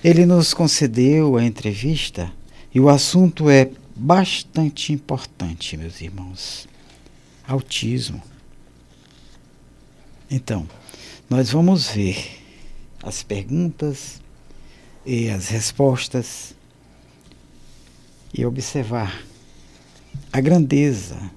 Ele 0.05 0.27
nos 0.27 0.53
concedeu 0.53 1.39
a 1.39 1.43
entrevista 1.43 2.31
e 2.75 2.79
o 2.79 2.91
assunto 2.91 3.49
é 3.49 3.71
bastante 3.97 4.93
importante, 4.93 5.79
meus 5.79 5.99
irmãos. 6.03 6.69
Autismo. 7.49 8.23
Então, 10.31 10.69
nós 11.29 11.51
vamos 11.51 11.89
ver 11.89 12.40
as 13.02 13.23
perguntas 13.23 14.21
e 15.04 15.28
as 15.30 15.49
respostas 15.49 16.54
e 18.33 18.45
observar 18.45 19.25
a 20.33 20.40
grandeza 20.40 21.30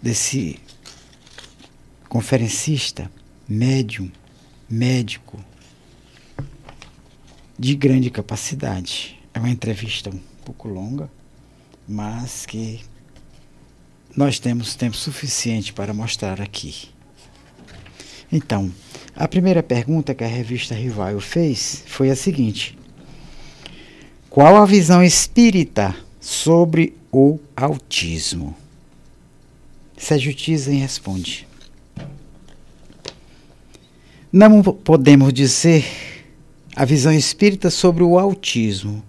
desse 0.00 0.60
conferencista, 2.08 3.10
médium, 3.48 4.10
médico 4.68 5.42
de 7.58 7.74
grande 7.74 8.10
capacidade. 8.10 9.18
É 9.32 9.38
uma 9.38 9.50
entrevista 9.50 10.10
um 10.10 10.20
pouco 10.44 10.68
longa, 10.68 11.10
mas 11.88 12.46
que 12.46 12.80
nós 14.16 14.38
temos 14.38 14.74
tempo 14.74 14.96
suficiente 14.96 15.72
para 15.72 15.92
mostrar 15.92 16.40
aqui. 16.40 16.88
Então, 18.36 18.70
a 19.14 19.26
primeira 19.26 19.62
pergunta 19.62 20.14
que 20.14 20.22
a 20.22 20.26
revista 20.26 20.74
Rival 20.74 21.18
fez 21.20 21.82
foi 21.86 22.10
a 22.10 22.14
seguinte: 22.14 22.78
Qual 24.28 24.56
a 24.56 24.66
visão 24.66 25.02
espírita 25.02 25.96
sobre 26.20 26.94
o 27.10 27.38
autismo? 27.56 28.54
Sérgio 29.96 30.34
Tisen 30.34 30.80
responde: 30.80 31.48
Não 34.30 34.62
podemos 34.62 35.32
dizer 35.32 35.86
a 36.76 36.84
visão 36.84 37.12
espírita 37.14 37.70
sobre 37.70 38.02
o 38.02 38.18
autismo 38.18 39.02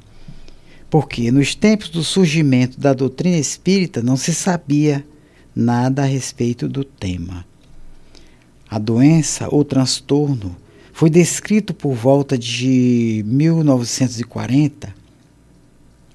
porque 0.89 1.29
nos 1.31 1.53
tempos 1.53 1.89
do 1.89 2.01
surgimento 2.01 2.79
da 2.79 2.93
doutrina 2.93 3.38
espírita 3.38 4.01
não 4.01 4.15
se 4.15 4.34
sabia 4.34 5.05
nada 5.53 6.03
a 6.03 6.05
respeito 6.05 6.69
do 6.69 6.86
tema. 6.86 7.46
A 8.69 8.77
doença 8.77 9.47
ou 9.50 9.63
transtorno 9.63 10.55
foi 10.91 11.09
descrito 11.09 11.74
por 11.74 11.93
volta 11.93 12.38
de 12.38 13.24
1940. 13.25 14.93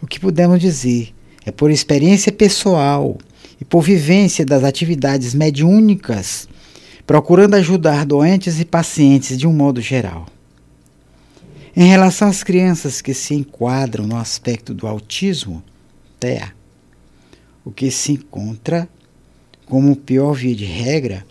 O 0.02 0.06
que 0.06 0.20
podemos 0.20 0.60
dizer 0.60 1.14
é 1.46 1.50
por 1.50 1.70
experiência 1.70 2.30
pessoal 2.30 3.16
e 3.60 3.64
por 3.64 3.80
vivência 3.80 4.44
das 4.44 4.64
atividades 4.64 5.34
mediúnicas, 5.34 6.48
procurando 7.06 7.54
ajudar 7.54 8.04
doentes 8.04 8.60
e 8.60 8.64
pacientes 8.64 9.38
de 9.38 9.46
um 9.46 9.52
modo 9.52 9.80
geral. 9.80 10.26
Em 11.74 11.86
relação 11.86 12.28
às 12.28 12.42
crianças 12.42 13.00
que 13.00 13.14
se 13.14 13.34
enquadram 13.34 14.06
no 14.06 14.16
aspecto 14.16 14.74
do 14.74 14.86
autismo, 14.86 15.62
TEA, 16.20 16.52
o 17.64 17.70
que 17.70 17.90
se 17.90 18.12
encontra 18.12 18.86
como 19.64 19.96
pior 19.96 20.34
via 20.34 20.54
de 20.54 20.66
regra 20.66 21.24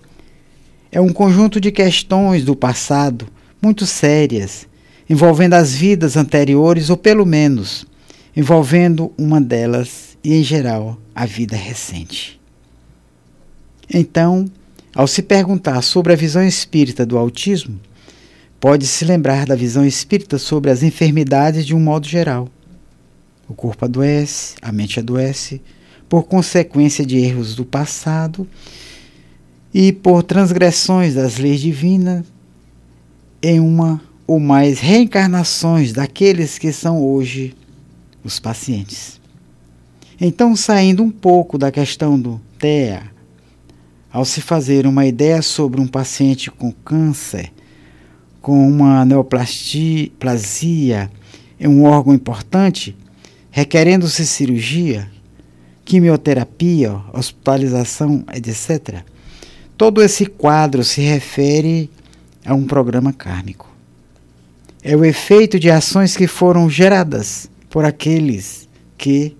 é 0.92 1.00
um 1.00 1.14
conjunto 1.14 1.60
de 1.60 1.72
questões 1.72 2.44
do 2.44 2.56
passado 2.56 3.28
muito 3.62 3.86
sérias, 3.86 4.68
envolvendo 5.10 5.54
as 5.54 5.74
vidas 5.74 6.18
anteriores 6.18 6.90
ou 6.90 6.98
pelo 6.98 7.26
menos 7.26 7.86
envolvendo 8.36 9.12
uma 9.18 9.42
delas 9.42 10.18
e 10.24 10.34
em 10.34 10.44
geral 10.44 10.98
a 11.14 11.26
vida 11.26 11.56
recente. 11.56 12.40
Então, 13.94 14.46
ao 14.96 15.08
se 15.08 15.22
perguntar 15.22 15.82
sobre 15.82 16.14
a 16.14 16.16
visão 16.16 16.44
espírita 16.44 17.06
do 17.06 17.18
autismo, 17.18 17.80
pode 18.60 18.88
se 18.88 19.04
lembrar 19.04 19.46
da 19.46 19.56
visão 19.56 19.86
espírita 19.86 20.38
sobre 20.38 20.72
as 20.72 20.84
enfermidades 20.84 21.66
de 21.66 21.76
um 21.76 21.80
modo 21.80 22.08
geral. 22.08 22.48
O 23.50 23.54
corpo 23.54 23.84
adoece, 23.84 24.56
a 24.62 24.72
mente 24.72 25.00
adoece, 25.00 25.62
por 26.08 26.24
consequência 26.24 27.06
de 27.06 27.18
erros 27.18 27.56
do 27.56 27.66
passado 27.66 28.48
e 29.74 29.92
por 29.92 30.24
transgressões 30.24 31.16
das 31.16 31.38
leis 31.38 31.62
divinas 31.62 32.26
em 33.42 33.60
uma 33.60 34.02
ou 34.28 34.40
mais 34.40 34.80
reencarnações 34.80 35.92
daqueles 35.94 36.58
que 36.58 36.72
são 36.72 37.02
hoje 37.02 37.56
os 38.24 38.40
pacientes. 38.40 39.20
Então, 40.20 40.56
saindo 40.56 41.02
um 41.04 41.10
pouco 41.10 41.58
da 41.58 41.72
questão 41.72 42.20
do 42.20 42.40
TEA, 42.60 43.04
ao 44.12 44.24
se 44.24 44.42
fazer 44.42 44.86
uma 44.86 45.06
ideia 45.06 45.42
sobre 45.42 45.82
um 45.82 45.88
paciente 45.88 46.52
com 46.52 46.72
câncer, 46.72 47.52
com 48.42 48.68
uma 48.68 49.04
neoplasia 49.06 50.12
em 51.60 51.68
um 51.68 51.84
órgão 51.84 52.14
importante, 52.14 52.96
requerendo-se 53.50 54.26
cirurgia, 54.26 55.10
quimioterapia, 55.84 57.02
hospitalização, 57.14 58.24
etc. 58.34 59.04
Todo 59.82 60.04
esse 60.04 60.28
quadro 60.28 60.84
se 60.84 61.02
refere 61.02 61.90
a 62.46 62.54
um 62.54 62.68
programa 62.68 63.12
kármico. 63.12 63.68
É 64.84 64.96
o 64.96 65.04
efeito 65.04 65.60
de 65.60 65.72
ações 65.72 66.16
que 66.16 66.28
foram 66.28 66.70
geradas 66.70 67.50
por 67.68 67.84
aqueles 67.84 68.70
que, 68.96 69.36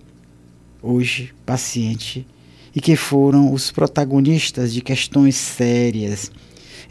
hoje, 0.82 1.32
paciente, 1.46 2.26
e 2.74 2.80
que 2.80 2.96
foram 2.96 3.52
os 3.52 3.70
protagonistas 3.70 4.74
de 4.74 4.80
questões 4.80 5.36
sérias 5.36 6.32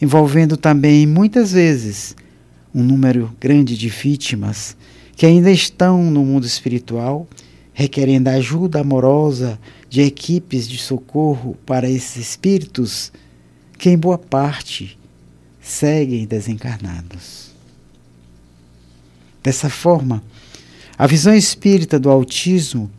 envolvendo 0.01 0.55
também 0.55 1.05
muitas 1.05 1.51
vezes 1.51 2.15
um 2.73 2.81
número 2.81 3.35
grande 3.37 3.77
de 3.77 3.89
vítimas 3.89 4.77
que 5.13 5.25
ainda 5.25 5.51
estão 5.51 6.09
no 6.09 6.23
mundo 6.23 6.45
espiritual, 6.45 7.27
requerendo 7.73 8.29
ajuda 8.29 8.79
amorosa 8.79 9.59
de 9.89 9.99
equipes 10.03 10.69
de 10.69 10.77
socorro 10.77 11.57
para 11.65 11.89
esses 11.89 12.15
espíritos 12.15 13.11
que, 13.81 13.89
em 13.89 13.97
boa 13.97 14.19
parte, 14.19 14.95
seguem 15.59 16.27
desencarnados. 16.27 17.49
Dessa 19.41 19.71
forma, 19.71 20.21
a 20.95 21.07
visão 21.07 21.33
espírita 21.33 21.99
do 21.99 22.11
autismo 22.11 22.91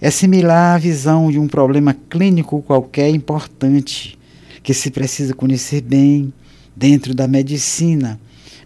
é 0.00 0.12
similar 0.12 0.76
à 0.76 0.78
visão 0.78 1.28
de 1.28 1.40
um 1.40 1.48
problema 1.48 1.92
clínico 2.08 2.62
qualquer 2.62 3.10
importante 3.10 4.16
que 4.62 4.72
se 4.72 4.92
precisa 4.92 5.34
conhecer 5.34 5.80
bem 5.80 6.32
dentro 6.76 7.16
da 7.16 7.26
medicina, 7.26 8.20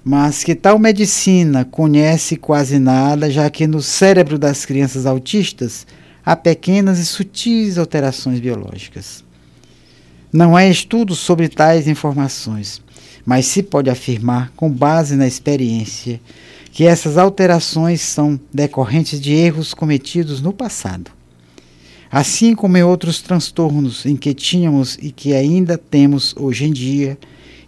mas 0.05 0.45
que 0.45 0.55
tal 0.55 0.79
medicina 0.79 1.65
conhece 1.65 2.37
quase 2.37 2.79
nada, 2.79 3.31
já 3.31 3.49
que 3.49 3.67
no 3.67 3.81
cérebro 3.81 4.39
das 4.39 4.67
crianças 4.67 5.07
autistas 5.07 5.87
há 6.23 6.37
pequenas 6.37 6.99
e 6.99 7.07
sutis 7.07 7.79
alterações 7.79 8.41
biológicas. 8.41 9.25
Não 10.33 10.57
há 10.57 10.67
estudos 10.67 11.19
sobre 11.19 11.49
tais 11.49 11.87
informações, 11.87 12.81
mas 13.25 13.45
se 13.45 13.63
pode 13.63 13.91
afirmar, 13.91 14.51
com 14.57 14.71
base 14.71 15.15
na 15.15 15.27
experiência, 15.27 16.19
que 16.73 16.85
essas 16.85 17.19
alterações 17.19 18.01
são 18.01 18.41
decorrentes 18.51 19.21
de 19.21 19.35
erros 19.35 19.75
cometidos 19.75 20.41
no 20.41 20.53
passado. 20.53 21.11
Assim 22.11 22.55
como 22.55 22.79
em 22.79 22.83
outros 22.83 23.21
transtornos 23.21 24.07
em 24.07 24.17
que 24.17 24.33
tínhamos 24.33 24.99
e 25.03 25.13
que 25.13 25.35
ainda 25.35 25.77
temos 25.77 26.35
hoje 26.39 26.65
em 26.65 26.73
dia, 26.73 27.19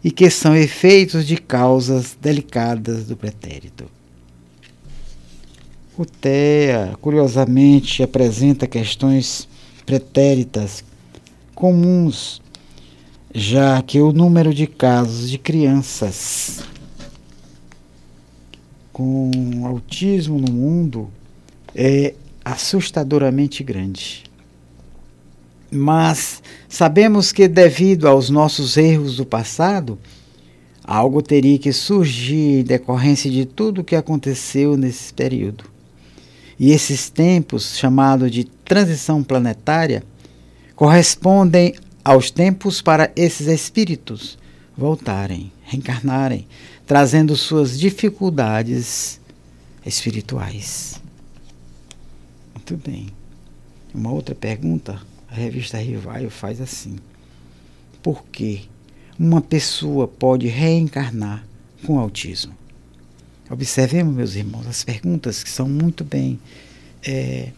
e 0.02 0.10
que 0.10 0.28
são 0.30 0.54
efeitos 0.54 1.26
de 1.26 1.36
causas 1.36 2.16
delicadas 2.20 3.04
do 3.04 3.16
pretérito. 3.16 3.84
O 5.96 6.04
TEA, 6.04 6.94
curiosamente, 7.00 8.02
apresenta 8.02 8.66
questões 8.66 9.48
pretéritas 9.86 10.84
comuns, 11.54 12.42
já 13.36 13.82
que 13.82 14.00
o 14.00 14.12
número 14.12 14.54
de 14.54 14.64
casos 14.64 15.28
de 15.28 15.38
crianças 15.38 16.62
com 18.92 19.66
autismo 19.66 20.38
no 20.38 20.52
mundo 20.52 21.10
é 21.74 22.14
assustadoramente 22.44 23.64
grande. 23.64 24.22
Mas 25.68 26.40
sabemos 26.68 27.32
que, 27.32 27.48
devido 27.48 28.06
aos 28.06 28.30
nossos 28.30 28.76
erros 28.76 29.16
do 29.16 29.26
passado, 29.26 29.98
algo 30.84 31.20
teria 31.20 31.58
que 31.58 31.72
surgir 31.72 32.60
em 32.60 32.62
decorrência 32.62 33.28
de 33.28 33.44
tudo 33.44 33.80
o 33.80 33.84
que 33.84 33.96
aconteceu 33.96 34.76
nesse 34.76 35.12
período. 35.12 35.64
E 36.56 36.70
esses 36.70 37.10
tempos, 37.10 37.76
chamados 37.76 38.30
de 38.30 38.44
transição 38.44 39.24
planetária, 39.24 40.04
correspondem 40.76 41.74
aos 42.04 42.30
tempos 42.30 42.82
para 42.82 43.10
esses 43.16 43.46
espíritos 43.46 44.38
voltarem, 44.76 45.50
reencarnarem, 45.62 46.46
trazendo 46.86 47.34
suas 47.36 47.78
dificuldades 47.78 49.20
espirituais. 49.86 51.00
Muito 52.54 52.76
bem. 52.76 53.08
Uma 53.94 54.12
outra 54.12 54.34
pergunta 54.34 55.00
a 55.34 55.34
revista 55.34 55.78
Rivaio 55.78 56.30
faz 56.30 56.60
assim. 56.60 56.96
Por 58.00 58.24
que 58.26 58.68
uma 59.18 59.40
pessoa 59.40 60.06
pode 60.06 60.46
reencarnar 60.46 61.44
com 61.84 61.98
autismo? 61.98 62.54
Observemos, 63.50 64.14
meus 64.14 64.36
irmãos, 64.36 64.66
as 64.66 64.84
perguntas 64.84 65.42
que 65.42 65.50
são 65.50 65.68
muito 65.68 66.04
bem 66.04 66.38
é, 67.02 67.50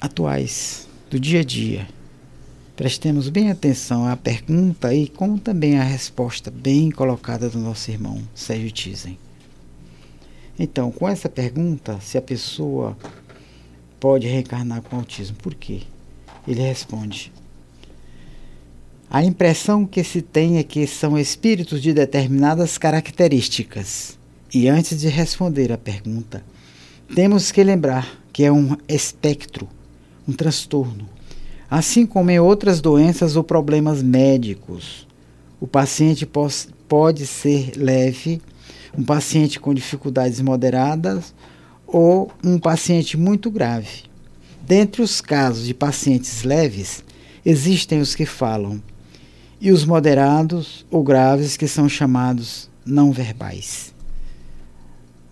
atuais, 0.00 0.88
do 1.08 1.18
dia 1.18 1.40
a 1.40 1.44
dia. 1.44 1.88
Prestemos 2.76 3.28
bem 3.28 3.50
atenção 3.50 4.06
à 4.06 4.16
pergunta 4.16 4.92
e 4.92 5.08
como 5.08 5.38
também 5.38 5.78
à 5.78 5.82
resposta 5.84 6.50
bem 6.50 6.90
colocada 6.90 7.48
do 7.48 7.58
nosso 7.58 7.90
irmão 7.90 8.20
Sérgio 8.34 8.70
Tizen. 8.72 9.18
Então, 10.58 10.90
com 10.90 11.08
essa 11.08 11.28
pergunta, 11.28 12.00
se 12.00 12.18
a 12.18 12.22
pessoa 12.22 12.96
pode 14.04 14.26
reencarnar 14.26 14.82
com 14.82 14.96
autismo. 14.96 15.34
Por 15.36 15.54
quê? 15.54 15.80
Ele 16.46 16.60
responde: 16.60 17.32
A 19.08 19.24
impressão 19.24 19.86
que 19.86 20.04
se 20.04 20.20
tem 20.20 20.58
é 20.58 20.62
que 20.62 20.86
são 20.86 21.18
espíritos 21.18 21.80
de 21.80 21.94
determinadas 21.94 22.76
características. 22.76 24.18
E 24.52 24.68
antes 24.68 25.00
de 25.00 25.08
responder 25.08 25.72
a 25.72 25.78
pergunta, 25.78 26.44
temos 27.14 27.50
que 27.50 27.64
lembrar 27.64 28.20
que 28.30 28.44
é 28.44 28.52
um 28.52 28.76
espectro, 28.86 29.66
um 30.28 30.34
transtorno. 30.34 31.08
Assim 31.70 32.04
como 32.06 32.30
em 32.30 32.38
outras 32.38 32.80
doenças 32.80 33.36
ou 33.36 33.42
problemas 33.42 34.02
médicos, 34.02 35.06
o 35.60 35.66
paciente 35.66 36.28
pode 36.88 37.26
ser 37.26 37.72
leve, 37.76 38.40
um 38.96 39.02
paciente 39.02 39.58
com 39.58 39.74
dificuldades 39.74 40.40
moderadas 40.40 41.34
ou 41.86 42.30
um 42.42 42.58
paciente 42.58 43.16
muito 43.16 43.50
grave. 43.50 44.04
Dentre 44.66 45.02
os 45.02 45.20
casos 45.20 45.66
de 45.66 45.74
pacientes 45.74 46.42
leves, 46.42 47.04
existem 47.44 48.00
os 48.00 48.14
que 48.14 48.24
falam 48.26 48.82
e 49.60 49.70
os 49.70 49.84
moderados 49.84 50.84
ou 50.90 51.02
graves 51.02 51.56
que 51.56 51.66
são 51.66 51.88
chamados 51.88 52.68
não 52.84 53.12
verbais. 53.12 53.94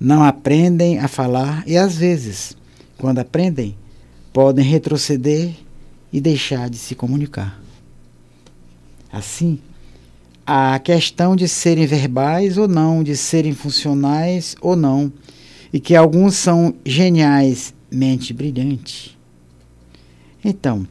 Não 0.01 0.23
aprendem 0.25 0.99
a 0.99 1.09
falar 1.09 1.63
e 1.67 1.77
às 1.77 1.97
vezes, 1.97 2.57
quando 2.99 3.19
aprendem, 3.19 3.77
podem 4.33 4.65
retroceder 4.65 5.53
e 6.13 6.21
deixar 6.21 6.69
de 6.69 6.77
se 6.77 6.95
comunicar. 6.95 7.61
Assim, 9.11 9.59
a 10.47 10.79
questão 10.79 11.35
de 11.35 11.49
serem 11.49 11.87
verbais 11.87 12.59
ou 12.59 12.69
não, 12.69 13.03
de 13.03 13.17
serem 13.17 13.55
funcionais 13.55 14.55
ou 14.61 14.77
não, 14.77 15.13
e 15.73 15.81
que 15.81 15.97
alguns 15.97 16.35
são 16.35 16.75
geniais, 16.85 17.73
mente 17.91 18.33
brilhante. 18.33 19.19
Então, 20.45 20.87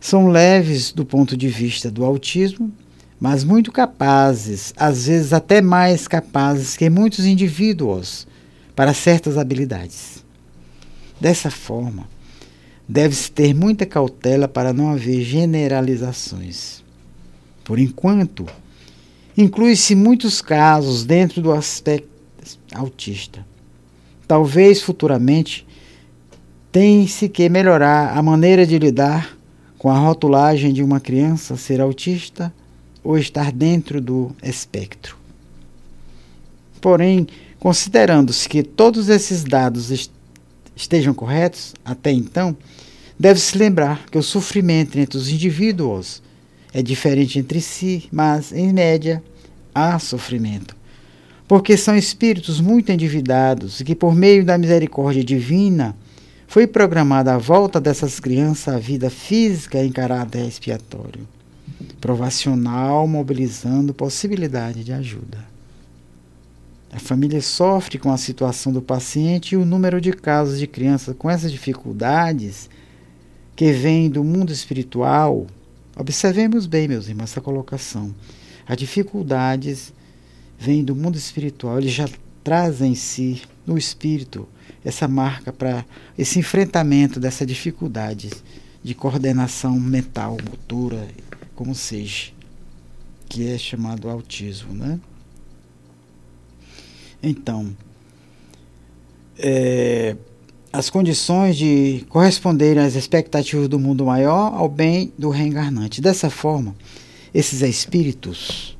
são 0.00 0.28
leves 0.28 0.92
do 0.92 1.04
ponto 1.04 1.36
de 1.36 1.48
vista 1.48 1.90
do 1.90 2.04
autismo, 2.04 2.72
mas 3.20 3.42
muito 3.42 3.72
capazes, 3.72 4.72
às 4.76 5.06
vezes 5.06 5.32
até 5.32 5.60
mais 5.60 6.06
capazes 6.06 6.76
que 6.76 6.88
muitos 6.88 7.24
indivíduos 7.24 8.26
para 8.76 8.94
certas 8.94 9.36
habilidades. 9.36 10.24
Dessa 11.20 11.50
forma, 11.50 12.06
deve-se 12.88 13.30
ter 13.30 13.54
muita 13.54 13.84
cautela 13.84 14.48
para 14.48 14.72
não 14.72 14.90
haver 14.90 15.22
generalizações. 15.22 16.82
Por 17.62 17.78
enquanto, 17.78 18.46
inclui-se 19.36 19.94
muitos 19.94 20.40
casos 20.40 21.04
dentro 21.04 21.42
do 21.42 21.52
aspecto 21.52 22.08
autista. 22.74 23.46
Talvez 24.26 24.80
futuramente 24.80 25.66
tem-se 26.72 27.28
que 27.28 27.48
melhorar 27.48 28.16
a 28.16 28.22
maneira 28.22 28.66
de 28.66 28.78
lidar 28.78 29.36
com 29.76 29.90
a 29.90 29.98
rotulagem 29.98 30.72
de 30.72 30.82
uma 30.82 30.98
criança 30.98 31.56
ser 31.56 31.80
autista 31.80 32.52
ou 33.04 33.18
estar 33.18 33.52
dentro 33.52 34.00
do 34.00 34.34
espectro. 34.42 35.16
Porém, 36.80 37.26
considerando-se 37.58 38.48
que 38.48 38.62
todos 38.62 39.08
esses 39.08 39.44
dados 39.44 39.90
est 39.90 40.10
estejam 40.78 41.12
corretos 41.12 41.74
até 41.84 42.12
então, 42.12 42.56
deve-se 43.18 43.58
lembrar 43.58 44.06
que 44.06 44.18
o 44.18 44.22
sofrimento 44.22 44.98
entre 44.98 45.18
os 45.18 45.28
indivíduos 45.28 46.22
é 46.72 46.82
diferente 46.82 47.38
entre 47.38 47.60
si, 47.60 48.08
mas, 48.12 48.52
em 48.52 48.72
média, 48.72 49.22
há 49.74 49.98
sofrimento 49.98 50.78
porque 51.48 51.78
são 51.78 51.96
espíritos 51.96 52.60
muito 52.60 52.92
endividados 52.92 53.80
e 53.80 53.84
que, 53.84 53.94
por 53.94 54.14
meio 54.14 54.44
da 54.44 54.58
misericórdia 54.58 55.24
divina, 55.24 55.96
foi 56.46 56.66
programada 56.66 57.34
a 57.34 57.38
volta 57.38 57.80
dessas 57.80 58.20
crianças 58.20 58.74
à 58.74 58.78
vida 58.78 59.08
física 59.08 59.82
em 59.82 59.90
caráter 59.90 60.46
expiatório, 60.46 61.26
provacional, 62.00 63.08
mobilizando 63.08 63.94
possibilidade 63.94 64.84
de 64.84 64.92
ajuda. 64.92 65.38
A 66.92 66.98
família 66.98 67.40
sofre 67.40 67.98
com 67.98 68.12
a 68.12 68.18
situação 68.18 68.70
do 68.70 68.82
paciente 68.82 69.52
e 69.52 69.56
o 69.56 69.64
número 69.64 70.00
de 70.00 70.12
casos 70.12 70.58
de 70.58 70.66
crianças 70.66 71.14
com 71.18 71.30
essas 71.30 71.50
dificuldades 71.50 72.68
que 73.58 73.72
vêm 73.72 74.08
do 74.08 74.22
mundo 74.22 74.52
espiritual. 74.52 75.44
Observemos 75.96 76.64
bem, 76.64 76.86
meus 76.86 77.08
irmãos, 77.08 77.24
essa 77.24 77.40
colocação. 77.40 78.14
As 78.64 78.76
dificuldades 78.76 79.92
vem 80.56 80.84
do 80.84 80.94
mundo 80.94 81.18
espiritual, 81.18 81.76
ele 81.76 81.88
já 81.88 82.08
traz 82.44 82.80
em 82.80 82.94
si, 82.94 83.42
no 83.66 83.76
espírito, 83.76 84.48
essa 84.84 85.08
marca 85.08 85.52
para 85.52 85.84
esse 86.16 86.38
enfrentamento 86.38 87.18
dessa 87.18 87.44
dificuldade 87.44 88.30
de 88.80 88.94
coordenação 88.94 89.72
mental, 89.72 90.36
motora, 90.48 91.08
como 91.56 91.74
seja, 91.74 92.30
que 93.28 93.48
é 93.48 93.58
chamado 93.58 94.08
autismo, 94.08 94.72
né? 94.72 95.00
Então, 97.20 97.76
é, 99.36 100.16
as 100.72 100.90
condições 100.90 101.56
de 101.56 102.04
corresponderem 102.08 102.82
às 102.82 102.94
expectativas 102.94 103.68
do 103.68 103.78
mundo 103.78 104.04
maior 104.04 104.54
ao 104.54 104.68
bem 104.68 105.12
do 105.18 105.30
reencarnante. 105.30 106.00
Dessa 106.00 106.28
forma, 106.28 106.74
esses 107.32 107.62
espíritos 107.62 108.76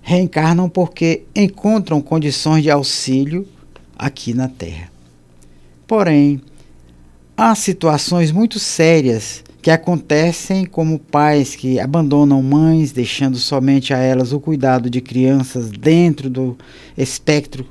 reencarnam 0.00 0.68
porque 0.68 1.24
encontram 1.34 2.00
condições 2.00 2.62
de 2.62 2.70
auxílio 2.70 3.46
aqui 3.96 4.34
na 4.34 4.48
Terra. 4.48 4.90
Porém, 5.86 6.40
há 7.36 7.54
situações 7.54 8.30
muito 8.30 8.58
sérias 8.58 9.42
que 9.60 9.70
acontecem 9.70 10.66
como 10.66 10.98
pais 10.98 11.56
que 11.56 11.80
abandonam 11.80 12.42
mães, 12.42 12.92
deixando 12.92 13.38
somente 13.38 13.94
a 13.94 13.98
elas 13.98 14.32
o 14.32 14.40
cuidado 14.40 14.90
de 14.90 15.00
crianças 15.00 15.70
dentro 15.70 16.28
do 16.28 16.56
espectro 16.98 17.66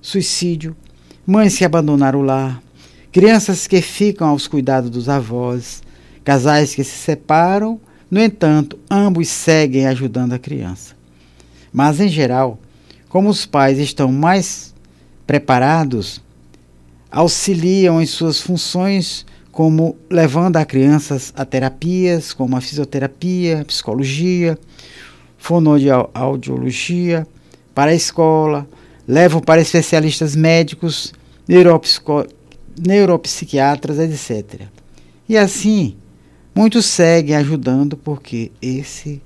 suicídio, 0.00 0.76
mães 1.26 1.56
que 1.56 1.64
abandonaram 1.64 2.20
o 2.20 2.22
lar, 2.22 2.62
crianças 3.12 3.66
que 3.66 3.80
ficam 3.80 4.28
aos 4.28 4.46
cuidados 4.46 4.90
dos 4.90 5.08
avós, 5.08 5.82
casais 6.24 6.74
que 6.74 6.84
se 6.84 6.96
separam, 6.96 7.80
no 8.10 8.20
entanto, 8.20 8.78
ambos 8.90 9.28
seguem 9.28 9.86
ajudando 9.86 10.32
a 10.32 10.38
criança. 10.38 10.96
Mas, 11.72 12.00
em 12.00 12.08
geral, 12.08 12.58
como 13.08 13.28
os 13.28 13.46
pais 13.46 13.78
estão 13.78 14.10
mais 14.10 14.74
preparados, 15.26 16.20
auxiliam 17.10 18.00
em 18.00 18.06
suas 18.06 18.40
funções, 18.40 19.24
como 19.52 19.96
levando 20.08 20.56
a 20.56 20.64
crianças 20.64 21.32
a 21.36 21.44
terapias, 21.44 22.32
como 22.32 22.56
a 22.56 22.60
fisioterapia, 22.60 23.64
psicologia, 23.64 24.58
fonoaudiologia, 25.38 27.26
para 27.74 27.92
a 27.92 27.94
escola, 27.94 28.68
levam 29.10 29.40
para 29.40 29.60
especialistas 29.60 30.36
médicos, 30.36 31.12
neuropsiquiatras, 32.78 33.98
etc. 33.98 34.68
E 35.28 35.36
assim, 35.36 35.96
muitos 36.54 36.86
seguem 36.86 37.34
ajudando 37.34 37.96
porque 37.96 38.52
esse 38.62 39.20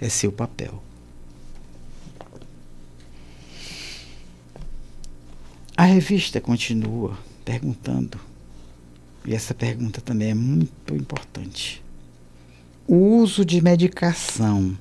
é 0.00 0.08
seu 0.08 0.32
papel. 0.32 0.82
A 5.76 5.84
revista 5.84 6.40
continua 6.40 7.18
perguntando, 7.44 8.18
e 9.26 9.34
essa 9.34 9.52
pergunta 9.52 10.00
também 10.00 10.30
é 10.30 10.34
muito 10.34 10.94
importante. 10.94 11.84
O 12.88 13.18
uso 13.18 13.44
de 13.44 13.60
medicação 13.60 14.74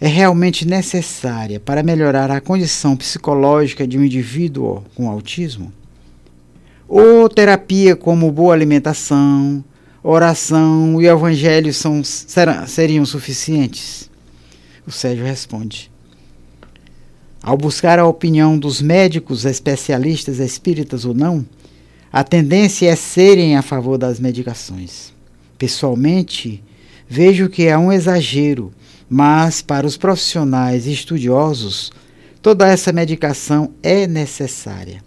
é 0.00 0.08
realmente 0.08 0.66
necessária 0.66 1.60
para 1.60 1.82
melhorar 1.82 2.30
a 2.30 2.40
condição 2.40 2.96
psicológica 2.96 3.86
de 3.86 3.98
um 3.98 4.04
indivíduo 4.04 4.82
com 4.94 5.08
autismo? 5.08 5.72
Ou 6.88 7.28
terapia 7.28 7.96
como 7.96 8.30
boa 8.30 8.54
alimentação, 8.54 9.64
oração 10.02 11.00
e 11.00 11.06
evangelho 11.06 11.72
são, 11.72 12.04
serão, 12.04 12.66
seriam 12.66 13.06
suficientes? 13.06 14.10
O 14.86 14.90
Sérgio 14.90 15.24
responde: 15.24 15.90
ao 17.42 17.56
buscar 17.56 17.98
a 17.98 18.06
opinião 18.06 18.58
dos 18.58 18.80
médicos 18.80 19.44
especialistas 19.44 20.38
espíritas 20.38 21.04
ou 21.04 21.12
não, 21.12 21.44
a 22.10 22.22
tendência 22.24 22.88
é 22.88 22.96
serem 22.96 23.56
a 23.56 23.60
favor 23.60 23.98
das 23.98 24.20
medicações. 24.20 25.12
Pessoalmente, 25.58 26.62
vejo 27.08 27.48
que 27.48 27.66
é 27.66 27.76
um 27.76 27.92
exagero, 27.92 28.72
mas 29.08 29.62
para 29.62 29.86
os 29.86 29.96
profissionais 29.96 30.86
e 30.86 30.92
estudiosos, 30.92 31.92
toda 32.40 32.66
essa 32.66 32.92
medicação 32.92 33.72
é 33.82 34.06
necessária. 34.06 35.02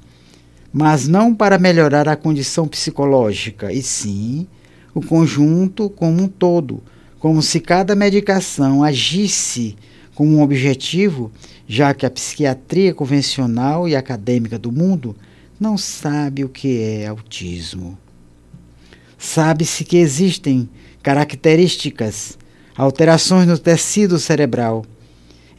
Mas 0.72 1.08
não 1.08 1.34
para 1.34 1.58
melhorar 1.58 2.08
a 2.08 2.16
condição 2.16 2.68
psicológica, 2.68 3.72
e 3.72 3.82
sim 3.82 4.48
o 4.94 5.02
conjunto 5.02 5.90
como 5.90 6.24
um 6.24 6.28
todo, 6.28 6.82
como 7.20 7.42
se 7.42 7.60
cada 7.60 7.96
medicação 7.96 8.84
agisse 8.84 9.76
com 10.14 10.28
um 10.28 10.42
objetivo, 10.42 11.32
já 11.68 11.94
que 11.94 12.06
a 12.06 12.10
psiquiatria 12.10 12.94
convencional 12.94 13.88
e 13.88 13.96
acadêmica 13.96 14.58
do 14.58 14.72
mundo 14.72 15.16
não 15.60 15.78
sabe 15.78 16.44
o 16.44 16.50
que 16.50 16.82
é 16.82 17.08
autismo. 17.08 17.98
sabe-se 19.18 19.84
que 19.84 19.98
existem 19.98 20.70
características, 21.02 22.37
alterações 22.78 23.48
no 23.48 23.58
tecido 23.58 24.20
cerebral, 24.20 24.86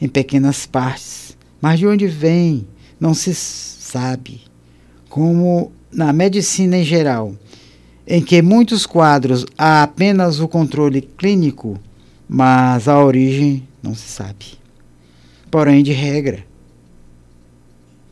em 0.01 0.07
pequenas 0.07 0.65
partes, 0.65 1.37
mas 1.61 1.77
de 1.77 1.85
onde 1.85 2.07
vem 2.07 2.65
não 2.99 3.13
se 3.13 3.35
sabe. 3.35 4.41
Como 5.09 5.71
na 5.91 6.13
medicina 6.13 6.77
em 6.77 6.83
geral, 6.83 7.35
em 8.07 8.21
que 8.21 8.41
muitos 8.41 8.85
quadros 8.85 9.45
há 9.57 9.83
apenas 9.83 10.39
o 10.39 10.47
controle 10.47 11.01
clínico, 11.01 11.77
mas 12.27 12.87
a 12.87 13.03
origem 13.03 13.67
não 13.83 13.93
se 13.93 14.07
sabe. 14.07 14.57
Porém, 15.51 15.83
de 15.83 15.91
regra, 15.91 16.45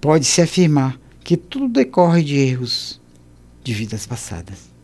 pode-se 0.02 0.42
afirmar 0.42 1.00
que 1.24 1.38
tudo 1.38 1.70
decorre 1.70 2.24
de 2.24 2.36
erros 2.36 3.00
de 3.64 3.74
vidas 3.74 4.06
passadas. 4.06 4.77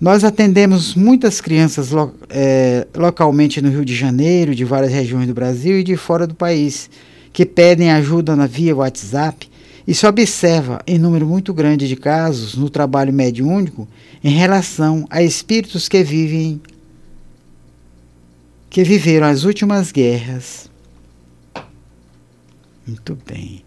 Nós 0.00 0.24
atendemos 0.24 0.94
muitas 0.94 1.42
crianças 1.42 1.90
lo, 1.90 2.14
é, 2.30 2.86
localmente 2.96 3.60
no 3.60 3.68
Rio 3.68 3.84
de 3.84 3.94
Janeiro, 3.94 4.54
de 4.54 4.64
várias 4.64 4.90
regiões 4.90 5.26
do 5.26 5.34
Brasil 5.34 5.78
e 5.78 5.84
de 5.84 5.94
fora 5.94 6.26
do 6.26 6.34
país, 6.34 6.88
que 7.34 7.44
pedem 7.44 7.90
ajuda 7.90 8.34
na 8.34 8.46
via 8.46 8.74
WhatsApp 8.74 9.50
e 9.86 9.94
se 9.94 10.06
observa 10.06 10.80
em 10.86 10.98
número 10.98 11.26
muito 11.26 11.52
grande 11.52 11.86
de 11.86 11.96
casos 11.96 12.54
no 12.54 12.70
trabalho 12.70 13.12
mediúnico 13.12 13.86
em 14.24 14.30
relação 14.30 15.06
a 15.10 15.22
espíritos 15.22 15.86
que 15.86 16.02
vivem 16.02 16.60
que 18.70 18.84
viveram 18.84 19.26
as 19.26 19.42
últimas 19.42 19.90
guerras. 19.90 20.70
Muito 22.86 23.18
bem. 23.26 23.64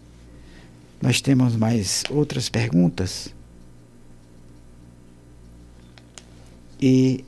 Nós 1.00 1.20
temos 1.20 1.54
mais 1.54 2.02
outras 2.08 2.48
perguntas? 2.48 3.28
E 6.80 7.24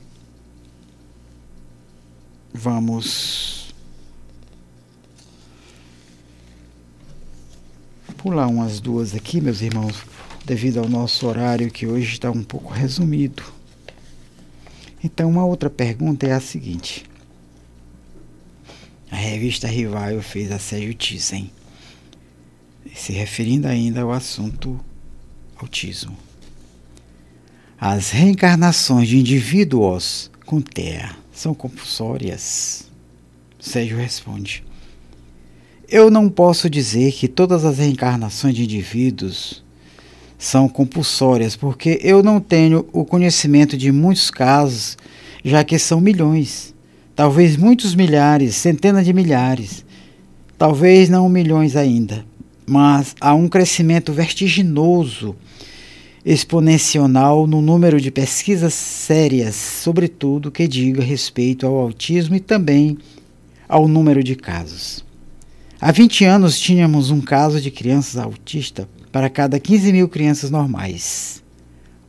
vamos 2.53 3.73
pular 8.17 8.47
umas 8.47 8.79
duas 8.79 9.15
aqui, 9.15 9.39
meus 9.39 9.61
irmãos, 9.61 10.03
devido 10.45 10.79
ao 10.79 10.89
nosso 10.89 11.27
horário 11.27 11.71
que 11.71 11.87
hoje 11.87 12.13
está 12.13 12.29
um 12.29 12.43
pouco 12.43 12.73
resumido. 12.73 13.43
Então, 15.03 15.29
uma 15.29 15.45
outra 15.45 15.69
pergunta 15.69 16.25
é 16.25 16.33
a 16.33 16.41
seguinte. 16.41 17.05
A 19.09 19.15
revista 19.15 19.67
Rival 19.67 20.21
fez 20.21 20.51
a 20.51 20.59
Sérgio 20.59 20.93
Thyssen, 20.93 21.51
se 22.93 23.13
referindo 23.13 23.67
ainda 23.67 24.01
ao 24.01 24.11
assunto 24.11 24.79
autismo. 25.55 26.26
As 27.79 28.09
reencarnações 28.09 29.07
de 29.07 29.19
indivíduos 29.19 30.31
com 30.47 30.59
TEA 30.59 31.11
são 31.31 31.53
compulsórias? 31.53 32.89
Sérgio 33.59 33.99
responde. 33.99 34.63
Eu 35.87 36.09
não 36.09 36.27
posso 36.27 36.71
dizer 36.71 37.11
que 37.11 37.27
todas 37.27 37.63
as 37.63 37.77
reencarnações 37.77 38.55
de 38.55 38.63
indivíduos 38.63 39.63
são 40.39 40.67
compulsórias, 40.67 41.55
porque 41.55 41.99
eu 42.01 42.23
não 42.23 42.39
tenho 42.39 42.83
o 42.91 43.05
conhecimento 43.05 43.77
de 43.77 43.91
muitos 43.91 44.31
casos, 44.31 44.97
já 45.45 45.63
que 45.63 45.77
são 45.77 46.01
milhões, 46.01 46.73
talvez 47.15 47.55
muitos 47.55 47.93
milhares, 47.93 48.55
centenas 48.55 49.05
de 49.05 49.13
milhares, 49.13 49.85
talvez 50.57 51.09
não 51.09 51.29
milhões 51.29 51.75
ainda, 51.75 52.25
mas 52.65 53.15
há 53.21 53.35
um 53.35 53.47
crescimento 53.47 54.11
vertiginoso, 54.11 55.35
exponencial 56.29 57.47
no 57.47 57.61
número 57.61 58.01
de 58.01 58.11
pesquisas 58.11 58.73
sérias, 58.73 59.55
sobretudo 59.55 60.51
que 60.51 60.67
diga 60.67 61.01
respeito 61.01 61.65
ao 61.65 61.77
autismo 61.77 62.35
e 62.35 62.41
também 62.41 62.97
ao 63.65 63.87
número 63.87 64.21
de 64.21 64.35
casos. 64.35 65.05
Há 65.79 65.89
20 65.89 66.25
anos 66.25 66.59
tínhamos 66.59 67.11
um 67.11 67.21
caso 67.21 67.61
de 67.61 67.71
crianças 67.71 68.17
autistas 68.17 68.85
para 69.09 69.29
cada 69.29 69.57
15 69.57 69.93
mil 69.93 70.09
crianças 70.09 70.51
normais. 70.51 71.41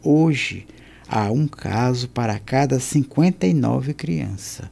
Hoje 0.03 0.67
há 1.09 1.31
um 1.31 1.47
caso 1.47 2.09
para 2.09 2.41
cada 2.41 2.81
59 2.81 3.95
crianças. 3.95 4.67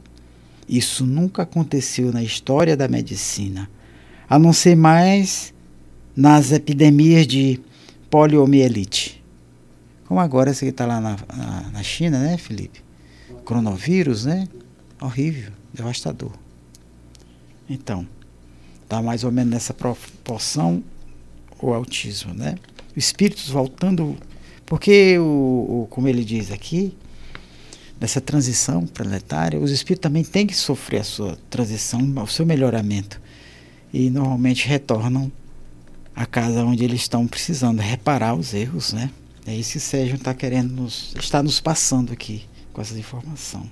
Isso 0.67 1.05
nunca 1.05 1.43
aconteceu 1.43 2.11
na 2.11 2.21
história 2.21 2.75
da 2.75 2.89
medicina, 2.89 3.69
a 4.29 4.37
não 4.37 4.51
ser 4.51 4.75
mais 4.75 5.53
nas 6.13 6.51
epidemias 6.51 7.25
de 7.25 7.61
poliomielite. 8.09 9.16
Como 10.07 10.19
agora 10.19 10.51
esse 10.51 10.65
que 10.65 10.71
está 10.71 10.85
lá 10.85 11.01
na, 11.01 11.17
na, 11.35 11.69
na 11.71 11.83
China, 11.83 12.19
né, 12.19 12.37
Felipe? 12.37 12.81
Coronavírus, 13.43 14.25
né? 14.25 14.47
Horrível, 14.99 15.51
devastador. 15.73 16.31
Então, 17.69 18.07
Está 18.87 19.01
mais 19.01 19.25
ou 19.25 19.31
menos 19.33 19.51
nessa 19.51 19.73
proporção 19.73 20.81
o 21.61 21.73
autismo, 21.73 22.33
né? 22.33 22.55
Espíritos 22.95 23.49
voltando, 23.49 24.15
porque 24.65 25.19
o, 25.19 25.23
o, 25.83 25.87
como 25.89 26.07
ele 26.07 26.23
diz 26.23 26.53
aqui, 26.53 26.95
nessa 27.99 28.21
transição 28.21 28.87
planetária, 28.87 29.59
os 29.59 29.71
espíritos 29.71 30.03
também 30.03 30.23
têm 30.23 30.47
que 30.47 30.55
sofrer 30.55 31.01
a 31.01 31.03
sua 31.03 31.37
transição, 31.49 31.99
o 32.23 32.27
seu 32.27 32.45
melhoramento. 32.45 33.19
E 33.91 34.09
normalmente 34.09 34.65
retornam 34.65 35.29
à 36.15 36.25
casa 36.25 36.63
onde 36.63 36.85
eles 36.85 37.01
estão 37.01 37.27
precisando 37.27 37.81
reparar 37.81 38.35
os 38.35 38.53
erros, 38.53 38.93
né? 38.93 39.11
É 39.47 39.55
isso 39.55 39.73
que 39.73 39.79
Sérgio 39.79 40.15
está 40.15 40.33
querendo 40.33 40.73
nos, 40.73 41.15
está 41.15 41.41
nos 41.41 41.61
passando 41.61 42.11
aqui 42.11 42.43
com 42.73 42.81
essa 42.81 42.99
informação. 42.99 43.65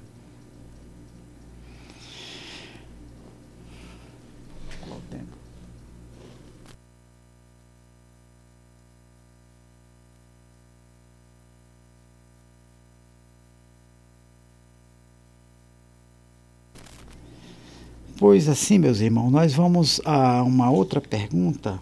Pois 18.18 18.48
assim, 18.48 18.80
meus 18.80 19.02
irmãos, 19.02 19.30
nós 19.30 19.54
vamos 19.54 20.00
a 20.06 20.42
uma 20.42 20.72
outra 20.72 21.02
pergunta. 21.02 21.78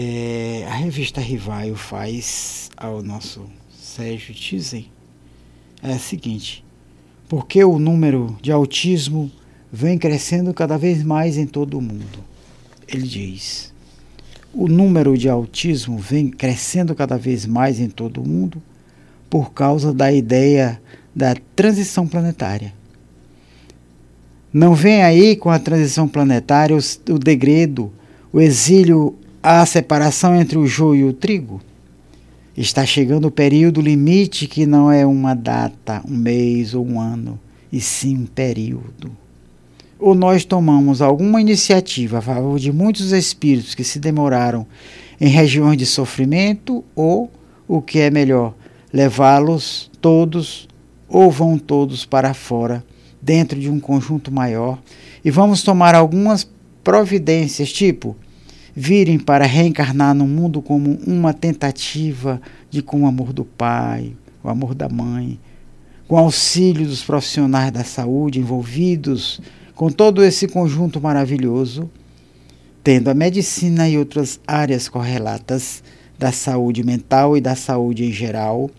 É, 0.00 0.64
a 0.68 0.74
revista 0.74 1.20
Rivaio 1.20 1.74
faz 1.74 2.70
ao 2.76 3.02
nosso 3.02 3.44
Sérgio 3.68 4.32
Tizen 4.32 4.86
é 5.82 5.92
a 5.92 5.98
seguinte: 5.98 6.64
por 7.28 7.48
que 7.48 7.64
o 7.64 7.80
número 7.80 8.38
de 8.40 8.52
autismo 8.52 9.28
vem 9.72 9.98
crescendo 9.98 10.54
cada 10.54 10.78
vez 10.78 11.02
mais 11.02 11.36
em 11.36 11.48
todo 11.48 11.76
o 11.76 11.82
mundo? 11.82 12.22
Ele 12.86 13.08
diz: 13.08 13.74
o 14.54 14.68
número 14.68 15.18
de 15.18 15.28
autismo 15.28 15.98
vem 15.98 16.30
crescendo 16.30 16.94
cada 16.94 17.18
vez 17.18 17.44
mais 17.44 17.80
em 17.80 17.88
todo 17.88 18.22
o 18.22 18.28
mundo 18.28 18.62
por 19.28 19.52
causa 19.52 19.92
da 19.92 20.12
ideia 20.12 20.80
da 21.12 21.34
transição 21.56 22.06
planetária. 22.06 22.72
Não 24.52 24.76
vem 24.76 25.02
aí 25.02 25.34
com 25.34 25.50
a 25.50 25.58
transição 25.58 26.06
planetária 26.06 26.76
o, 26.76 27.12
o 27.12 27.18
degredo, 27.18 27.92
o 28.32 28.40
exílio, 28.40 29.18
a 29.42 29.64
separação 29.64 30.34
entre 30.34 30.58
o 30.58 30.66
joio 30.66 31.06
e 31.06 31.10
o 31.10 31.12
trigo? 31.12 31.60
Está 32.56 32.84
chegando 32.84 33.26
o 33.26 33.30
período 33.30 33.80
limite 33.80 34.48
que 34.48 34.66
não 34.66 34.90
é 34.90 35.06
uma 35.06 35.34
data, 35.34 36.02
um 36.08 36.16
mês 36.16 36.74
ou 36.74 36.84
um 36.84 37.00
ano, 37.00 37.38
e 37.72 37.80
sim 37.80 38.18
um 38.18 38.26
período. 38.26 39.12
Ou 39.98 40.14
nós 40.14 40.44
tomamos 40.44 41.00
alguma 41.00 41.40
iniciativa 41.40 42.18
a 42.18 42.22
favor 42.22 42.58
de 42.58 42.72
muitos 42.72 43.12
espíritos 43.12 43.74
que 43.74 43.84
se 43.84 44.00
demoraram 44.00 44.66
em 45.20 45.28
regiões 45.28 45.76
de 45.76 45.86
sofrimento, 45.86 46.84
ou, 46.94 47.30
o 47.66 47.80
que 47.80 48.00
é 48.00 48.10
melhor, 48.10 48.54
levá-los 48.92 49.90
todos 50.00 50.68
ou 51.08 51.30
vão 51.30 51.58
todos 51.58 52.04
para 52.04 52.34
fora, 52.34 52.84
dentro 53.22 53.58
de 53.58 53.70
um 53.70 53.80
conjunto 53.80 54.32
maior, 54.32 54.78
e 55.24 55.30
vamos 55.30 55.62
tomar 55.62 55.94
algumas 55.94 56.48
providências, 56.82 57.72
tipo 57.72 58.16
virem 58.78 59.18
para 59.18 59.44
reencarnar 59.44 60.14
no 60.14 60.24
mundo 60.24 60.62
como 60.62 61.00
uma 61.04 61.34
tentativa 61.34 62.40
de 62.70 62.80
com 62.80 63.02
o 63.02 63.06
amor 63.06 63.32
do 63.32 63.44
pai, 63.44 64.12
o 64.40 64.48
amor 64.48 64.72
da 64.72 64.88
mãe, 64.88 65.36
com 66.06 66.16
auxílio 66.16 66.86
dos 66.86 67.02
profissionais 67.02 67.72
da 67.72 67.82
saúde 67.82 68.38
envolvidos 68.38 69.40
com 69.74 69.90
todo 69.90 70.22
esse 70.22 70.46
conjunto 70.46 71.00
maravilhoso, 71.00 71.90
tendo 72.84 73.08
a 73.08 73.14
medicina 73.14 73.88
e 73.88 73.98
outras 73.98 74.38
áreas 74.46 74.88
correlatas 74.88 75.82
da 76.16 76.30
saúde 76.30 76.84
mental 76.84 77.36
e 77.36 77.40
da 77.40 77.56
saúde 77.56 78.04
em 78.04 78.12
geral, 78.12 78.70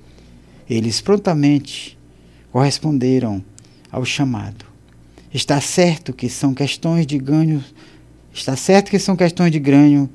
eles 0.70 1.02
prontamente 1.02 1.98
corresponderam 2.54 3.44
ao 3.92 4.06
chamado. 4.06 4.66
Está 5.34 5.60
certo 5.60 6.14
que 6.14 6.30
são 6.30 6.54
questões 6.54 7.06
de 7.06 7.18
ganho, 7.18 7.62
está 8.34 8.56
certo 8.56 8.90
que 8.90 9.00
são 9.00 9.16
questões 9.16 9.52
de 9.52 9.60
ganho 9.60 10.10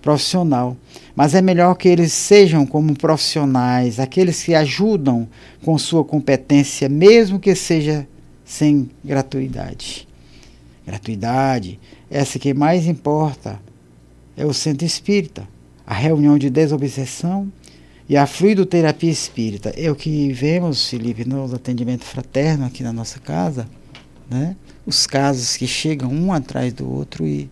profissional. 0.00 0.76
Mas 1.14 1.34
é 1.34 1.42
melhor 1.42 1.74
que 1.74 1.88
eles 1.88 2.12
sejam 2.12 2.66
como 2.66 2.96
profissionais, 2.96 3.98
aqueles 3.98 4.42
que 4.42 4.54
ajudam 4.54 5.28
com 5.62 5.76
sua 5.78 6.04
competência, 6.04 6.88
mesmo 6.88 7.38
que 7.38 7.54
seja 7.54 8.06
sem 8.44 8.90
gratuidade. 9.04 10.08
Gratuidade, 10.86 11.78
essa 12.10 12.38
que 12.38 12.52
mais 12.54 12.86
importa, 12.86 13.60
é 14.36 14.44
o 14.44 14.54
centro 14.54 14.86
espírita, 14.86 15.46
a 15.86 15.94
reunião 15.94 16.38
de 16.38 16.48
desobsessão 16.48 17.52
e 18.08 18.16
a 18.16 18.26
fluidoterapia 18.26 19.10
espírita. 19.10 19.72
É 19.76 19.90
o 19.90 19.94
que 19.94 20.32
vemos, 20.32 20.88
Felipe, 20.88 21.24
no 21.24 21.54
atendimento 21.54 22.04
fraterno 22.04 22.64
aqui 22.64 22.82
na 22.82 22.92
nossa 22.92 23.20
casa, 23.20 23.68
né? 24.28 24.56
os 24.86 25.06
casos 25.06 25.56
que 25.56 25.66
chegam 25.66 26.10
um 26.10 26.32
atrás 26.32 26.72
do 26.72 26.90
outro 26.90 27.26
e 27.26 27.50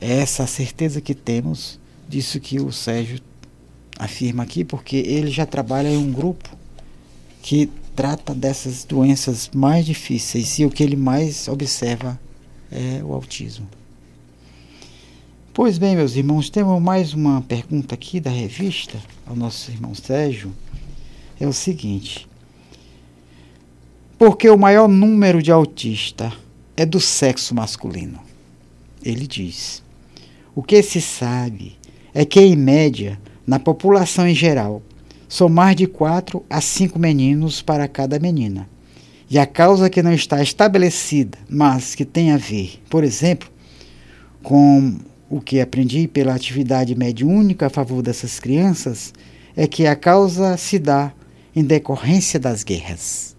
essa 0.00 0.46
certeza 0.46 1.00
que 1.00 1.14
temos 1.14 1.78
disso 2.08 2.40
que 2.40 2.58
o 2.60 2.72
Sérgio 2.72 3.20
afirma 3.98 4.42
aqui, 4.42 4.64
porque 4.64 4.96
ele 4.96 5.30
já 5.30 5.44
trabalha 5.44 5.88
em 5.88 5.96
um 5.96 6.10
grupo 6.10 6.48
que 7.42 7.70
trata 7.94 8.34
dessas 8.34 8.84
doenças 8.84 9.50
mais 9.54 9.84
difíceis 9.84 10.58
e 10.58 10.64
o 10.64 10.70
que 10.70 10.82
ele 10.82 10.96
mais 10.96 11.48
observa 11.48 12.18
é 12.72 13.02
o 13.04 13.12
autismo. 13.12 13.68
Pois 15.52 15.76
bem, 15.76 15.96
meus 15.96 16.16
irmãos, 16.16 16.48
temos 16.48 16.80
mais 16.80 17.12
uma 17.12 17.42
pergunta 17.42 17.94
aqui 17.94 18.20
da 18.20 18.30
revista 18.30 18.98
ao 19.26 19.36
nosso 19.36 19.70
irmão 19.70 19.94
Sérgio. 19.94 20.54
É 21.38 21.46
o 21.46 21.52
seguinte: 21.52 22.26
Por 24.16 24.36
que 24.36 24.48
o 24.48 24.56
maior 24.56 24.88
número 24.88 25.42
de 25.42 25.50
autistas 25.50 26.32
é 26.76 26.86
do 26.86 27.00
sexo 27.00 27.54
masculino? 27.54 28.20
Ele 29.02 29.26
diz: 29.26 29.82
o 30.54 30.62
que 30.62 30.82
se 30.82 31.00
sabe 31.00 31.78
é 32.12 32.24
que, 32.24 32.40
em 32.40 32.56
média, 32.56 33.18
na 33.46 33.58
população 33.58 34.26
em 34.26 34.34
geral, 34.34 34.82
são 35.28 35.48
mais 35.48 35.76
de 35.76 35.86
quatro 35.86 36.44
a 36.50 36.60
cinco 36.60 36.98
meninos 36.98 37.62
para 37.62 37.86
cada 37.86 38.18
menina. 38.18 38.68
E 39.30 39.38
a 39.38 39.46
causa 39.46 39.88
que 39.88 40.02
não 40.02 40.12
está 40.12 40.42
estabelecida, 40.42 41.38
mas 41.48 41.94
que 41.94 42.04
tem 42.04 42.32
a 42.32 42.36
ver, 42.36 42.82
por 42.90 43.04
exemplo, 43.04 43.48
com 44.42 44.96
o 45.28 45.40
que 45.40 45.60
aprendi 45.60 46.08
pela 46.08 46.34
atividade 46.34 46.96
mediúnica 46.96 47.66
a 47.66 47.70
favor 47.70 48.02
dessas 48.02 48.40
crianças, 48.40 49.14
é 49.56 49.68
que 49.68 49.86
a 49.86 49.94
causa 49.94 50.56
se 50.56 50.80
dá 50.80 51.12
em 51.54 51.62
decorrência 51.62 52.40
das 52.40 52.64
guerras. 52.64 53.36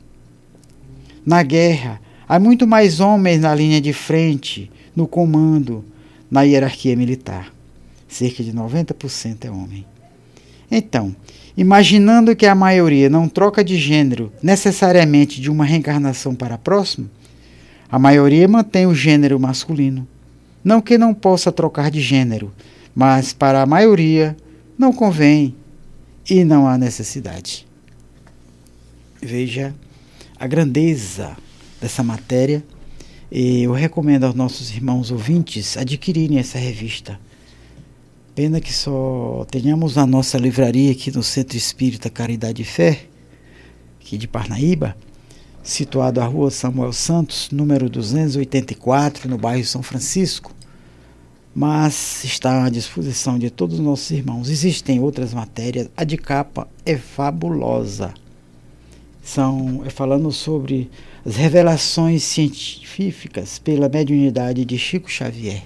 Na 1.26 1.44
guerra, 1.44 2.00
há 2.28 2.40
muito 2.40 2.66
mais 2.66 3.02
homens 3.02 3.42
na 3.42 3.54
linha 3.54 3.82
de 3.82 3.92
frente, 3.92 4.72
no 4.96 5.06
comando, 5.06 5.84
na 6.32 6.44
hierarquia 6.44 6.96
militar. 6.96 7.54
Cerca 8.08 8.42
de 8.42 8.54
90% 8.54 9.46
é 9.46 9.52
homem. 9.52 9.86
Então, 10.72 11.14
imaginando 11.58 12.36
que 12.36 12.46
a 12.46 12.56
maioria 12.56 13.10
não 13.10 13.28
troca 13.28 13.62
de 13.62 13.78
gênero 13.78 14.32
necessariamente 14.42 15.42
de 15.42 15.52
uma 15.52 15.66
reencarnação 15.66 16.34
para 16.34 16.56
a 16.56 16.58
próxima, 16.58 17.12
a 17.92 18.00
maioria 18.00 18.48
mantém 18.48 18.86
o 18.86 18.96
gênero 18.96 19.38
masculino. 19.38 20.08
Não 20.64 20.80
que 20.80 20.98
não 20.98 21.14
possa 21.14 21.52
trocar 21.52 21.92
de 21.92 22.00
gênero, 22.00 22.54
mas 22.96 23.34
para 23.34 23.62
a 23.62 23.66
maioria 23.66 24.38
não 24.78 24.94
convém 24.94 25.54
e 26.30 26.46
não 26.46 26.68
há 26.68 26.78
necessidade. 26.78 27.68
Veja 29.22 29.74
a 30.40 30.48
grandeza 30.48 31.36
dessa 31.82 32.02
matéria 32.02 32.64
eu 33.32 33.72
recomendo 33.72 34.26
aos 34.26 34.36
nossos 34.36 34.72
irmãos 34.72 35.10
ouvintes 35.10 35.78
adquirirem 35.78 36.38
essa 36.38 36.60
revista. 36.60 37.18
Pena 38.36 38.60
que 38.60 38.74
só 38.74 39.46
tenhamos 39.50 39.96
na 39.96 40.06
nossa 40.06 40.38
livraria 40.38 40.92
aqui 40.92 41.12
no 41.12 41.24
Centro 41.24 41.56
Espírita 41.56 42.10
Caridade 42.10 42.62
e 42.62 42.66
Fé, 42.66 43.06
aqui 44.02 44.18
de 44.18 44.28
Parnaíba, 44.28 44.98
situado 45.64 46.20
à 46.20 46.26
rua 46.26 46.52
Samuel 46.52 46.92
Santos, 46.92 47.50
número 47.52 47.90
284, 47.90 49.30
no 49.30 49.38
bairro 49.38 49.66
São 49.66 49.82
Francisco. 49.82 50.54
Mas 51.56 52.26
está 52.26 52.66
à 52.66 52.70
disposição 52.70 53.40
de 53.40 53.50
todos 53.50 53.80
os 53.80 53.86
nossos 53.86 54.12
irmãos. 54.12 54.50
Existem 54.50 55.00
outras 55.00 55.34
matérias, 55.34 55.90
a 55.96 56.04
de 56.04 56.18
capa 56.18 56.68
é 56.86 56.98
fabulosa. 56.98 58.14
São 59.24 59.84
é 59.86 59.90
falando 59.90 60.32
sobre 60.34 60.90
as 61.26 61.36
revelações 61.36 62.24
científicas 62.24 63.60
pela 63.60 63.88
mediunidade 63.88 64.66
de 64.66 64.78
Chico 64.78 65.10
Xavier. 65.10 65.64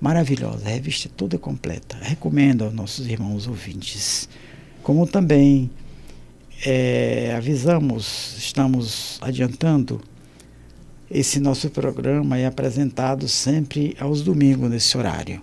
Maravilhosa, 0.00 0.66
a 0.66 0.70
revista 0.70 1.08
toda 1.16 1.38
completa. 1.38 1.96
Recomendo 2.00 2.64
aos 2.64 2.74
nossos 2.74 3.06
irmãos 3.06 3.46
ouvintes. 3.46 4.28
Como 4.82 5.06
também 5.06 5.70
é, 6.66 7.34
avisamos, 7.34 8.36
estamos 8.36 9.18
adiantando, 9.22 10.00
esse 11.10 11.40
nosso 11.40 11.70
programa 11.70 12.38
é 12.38 12.44
apresentado 12.44 13.28
sempre 13.28 13.96
aos 13.98 14.22
domingos 14.22 14.68
nesse 14.68 14.96
horário. 14.98 15.40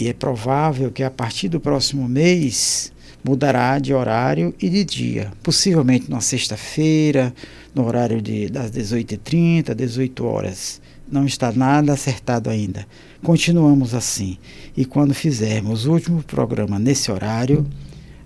E 0.00 0.08
é 0.08 0.12
provável 0.12 0.90
que 0.90 1.04
a 1.04 1.10
partir 1.10 1.48
do 1.48 1.60
próximo 1.60 2.08
mês 2.08 2.92
mudará 3.24 3.78
de 3.78 3.94
horário 3.94 4.54
e 4.60 4.68
de 4.68 4.84
dia, 4.84 5.32
possivelmente 5.42 6.10
na 6.10 6.20
sexta-feira, 6.20 7.34
no 7.74 7.86
horário 7.86 8.20
de, 8.20 8.50
das 8.50 8.70
18h30, 8.70 9.74
18 9.74 10.24
horas. 10.24 10.82
Não 11.10 11.24
está 11.24 11.50
nada 11.50 11.94
acertado 11.94 12.50
ainda. 12.50 12.86
Continuamos 13.22 13.94
assim. 13.94 14.36
E 14.76 14.84
quando 14.84 15.14
fizermos 15.14 15.86
o 15.86 15.92
último 15.92 16.22
programa 16.22 16.78
nesse 16.78 17.10
horário, 17.10 17.66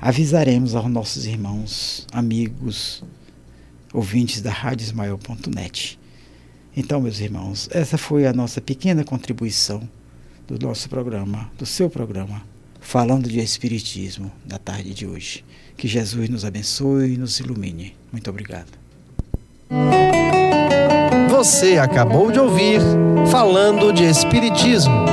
avisaremos 0.00 0.74
aos 0.74 0.90
nossos 0.90 1.26
irmãos, 1.26 2.06
amigos, 2.12 3.04
ouvintes 3.92 4.42
da 4.42 4.52
Ismael.net. 4.76 5.98
Então, 6.76 7.00
meus 7.00 7.20
irmãos, 7.20 7.68
essa 7.72 7.96
foi 7.96 8.26
a 8.26 8.32
nossa 8.32 8.60
pequena 8.60 9.04
contribuição 9.04 9.88
do 10.46 10.58
nosso 10.58 10.88
programa, 10.88 11.50
do 11.58 11.66
seu 11.66 11.90
programa 11.90 12.42
falando 12.88 13.28
de 13.28 13.38
Espiritismo 13.38 14.32
na 14.46 14.58
tarde 14.58 14.94
de 14.94 15.06
hoje. 15.06 15.44
Que 15.76 15.86
Jesus 15.86 16.30
nos 16.30 16.42
abençoe 16.42 17.12
e 17.12 17.18
nos 17.18 17.38
ilumine. 17.38 17.94
Muito 18.10 18.30
obrigado. 18.30 18.70
Você 21.28 21.76
acabou 21.76 22.32
de 22.32 22.40
ouvir 22.40 22.80
Falando 23.30 23.92
de 23.92 24.04
Espiritismo 24.04 25.04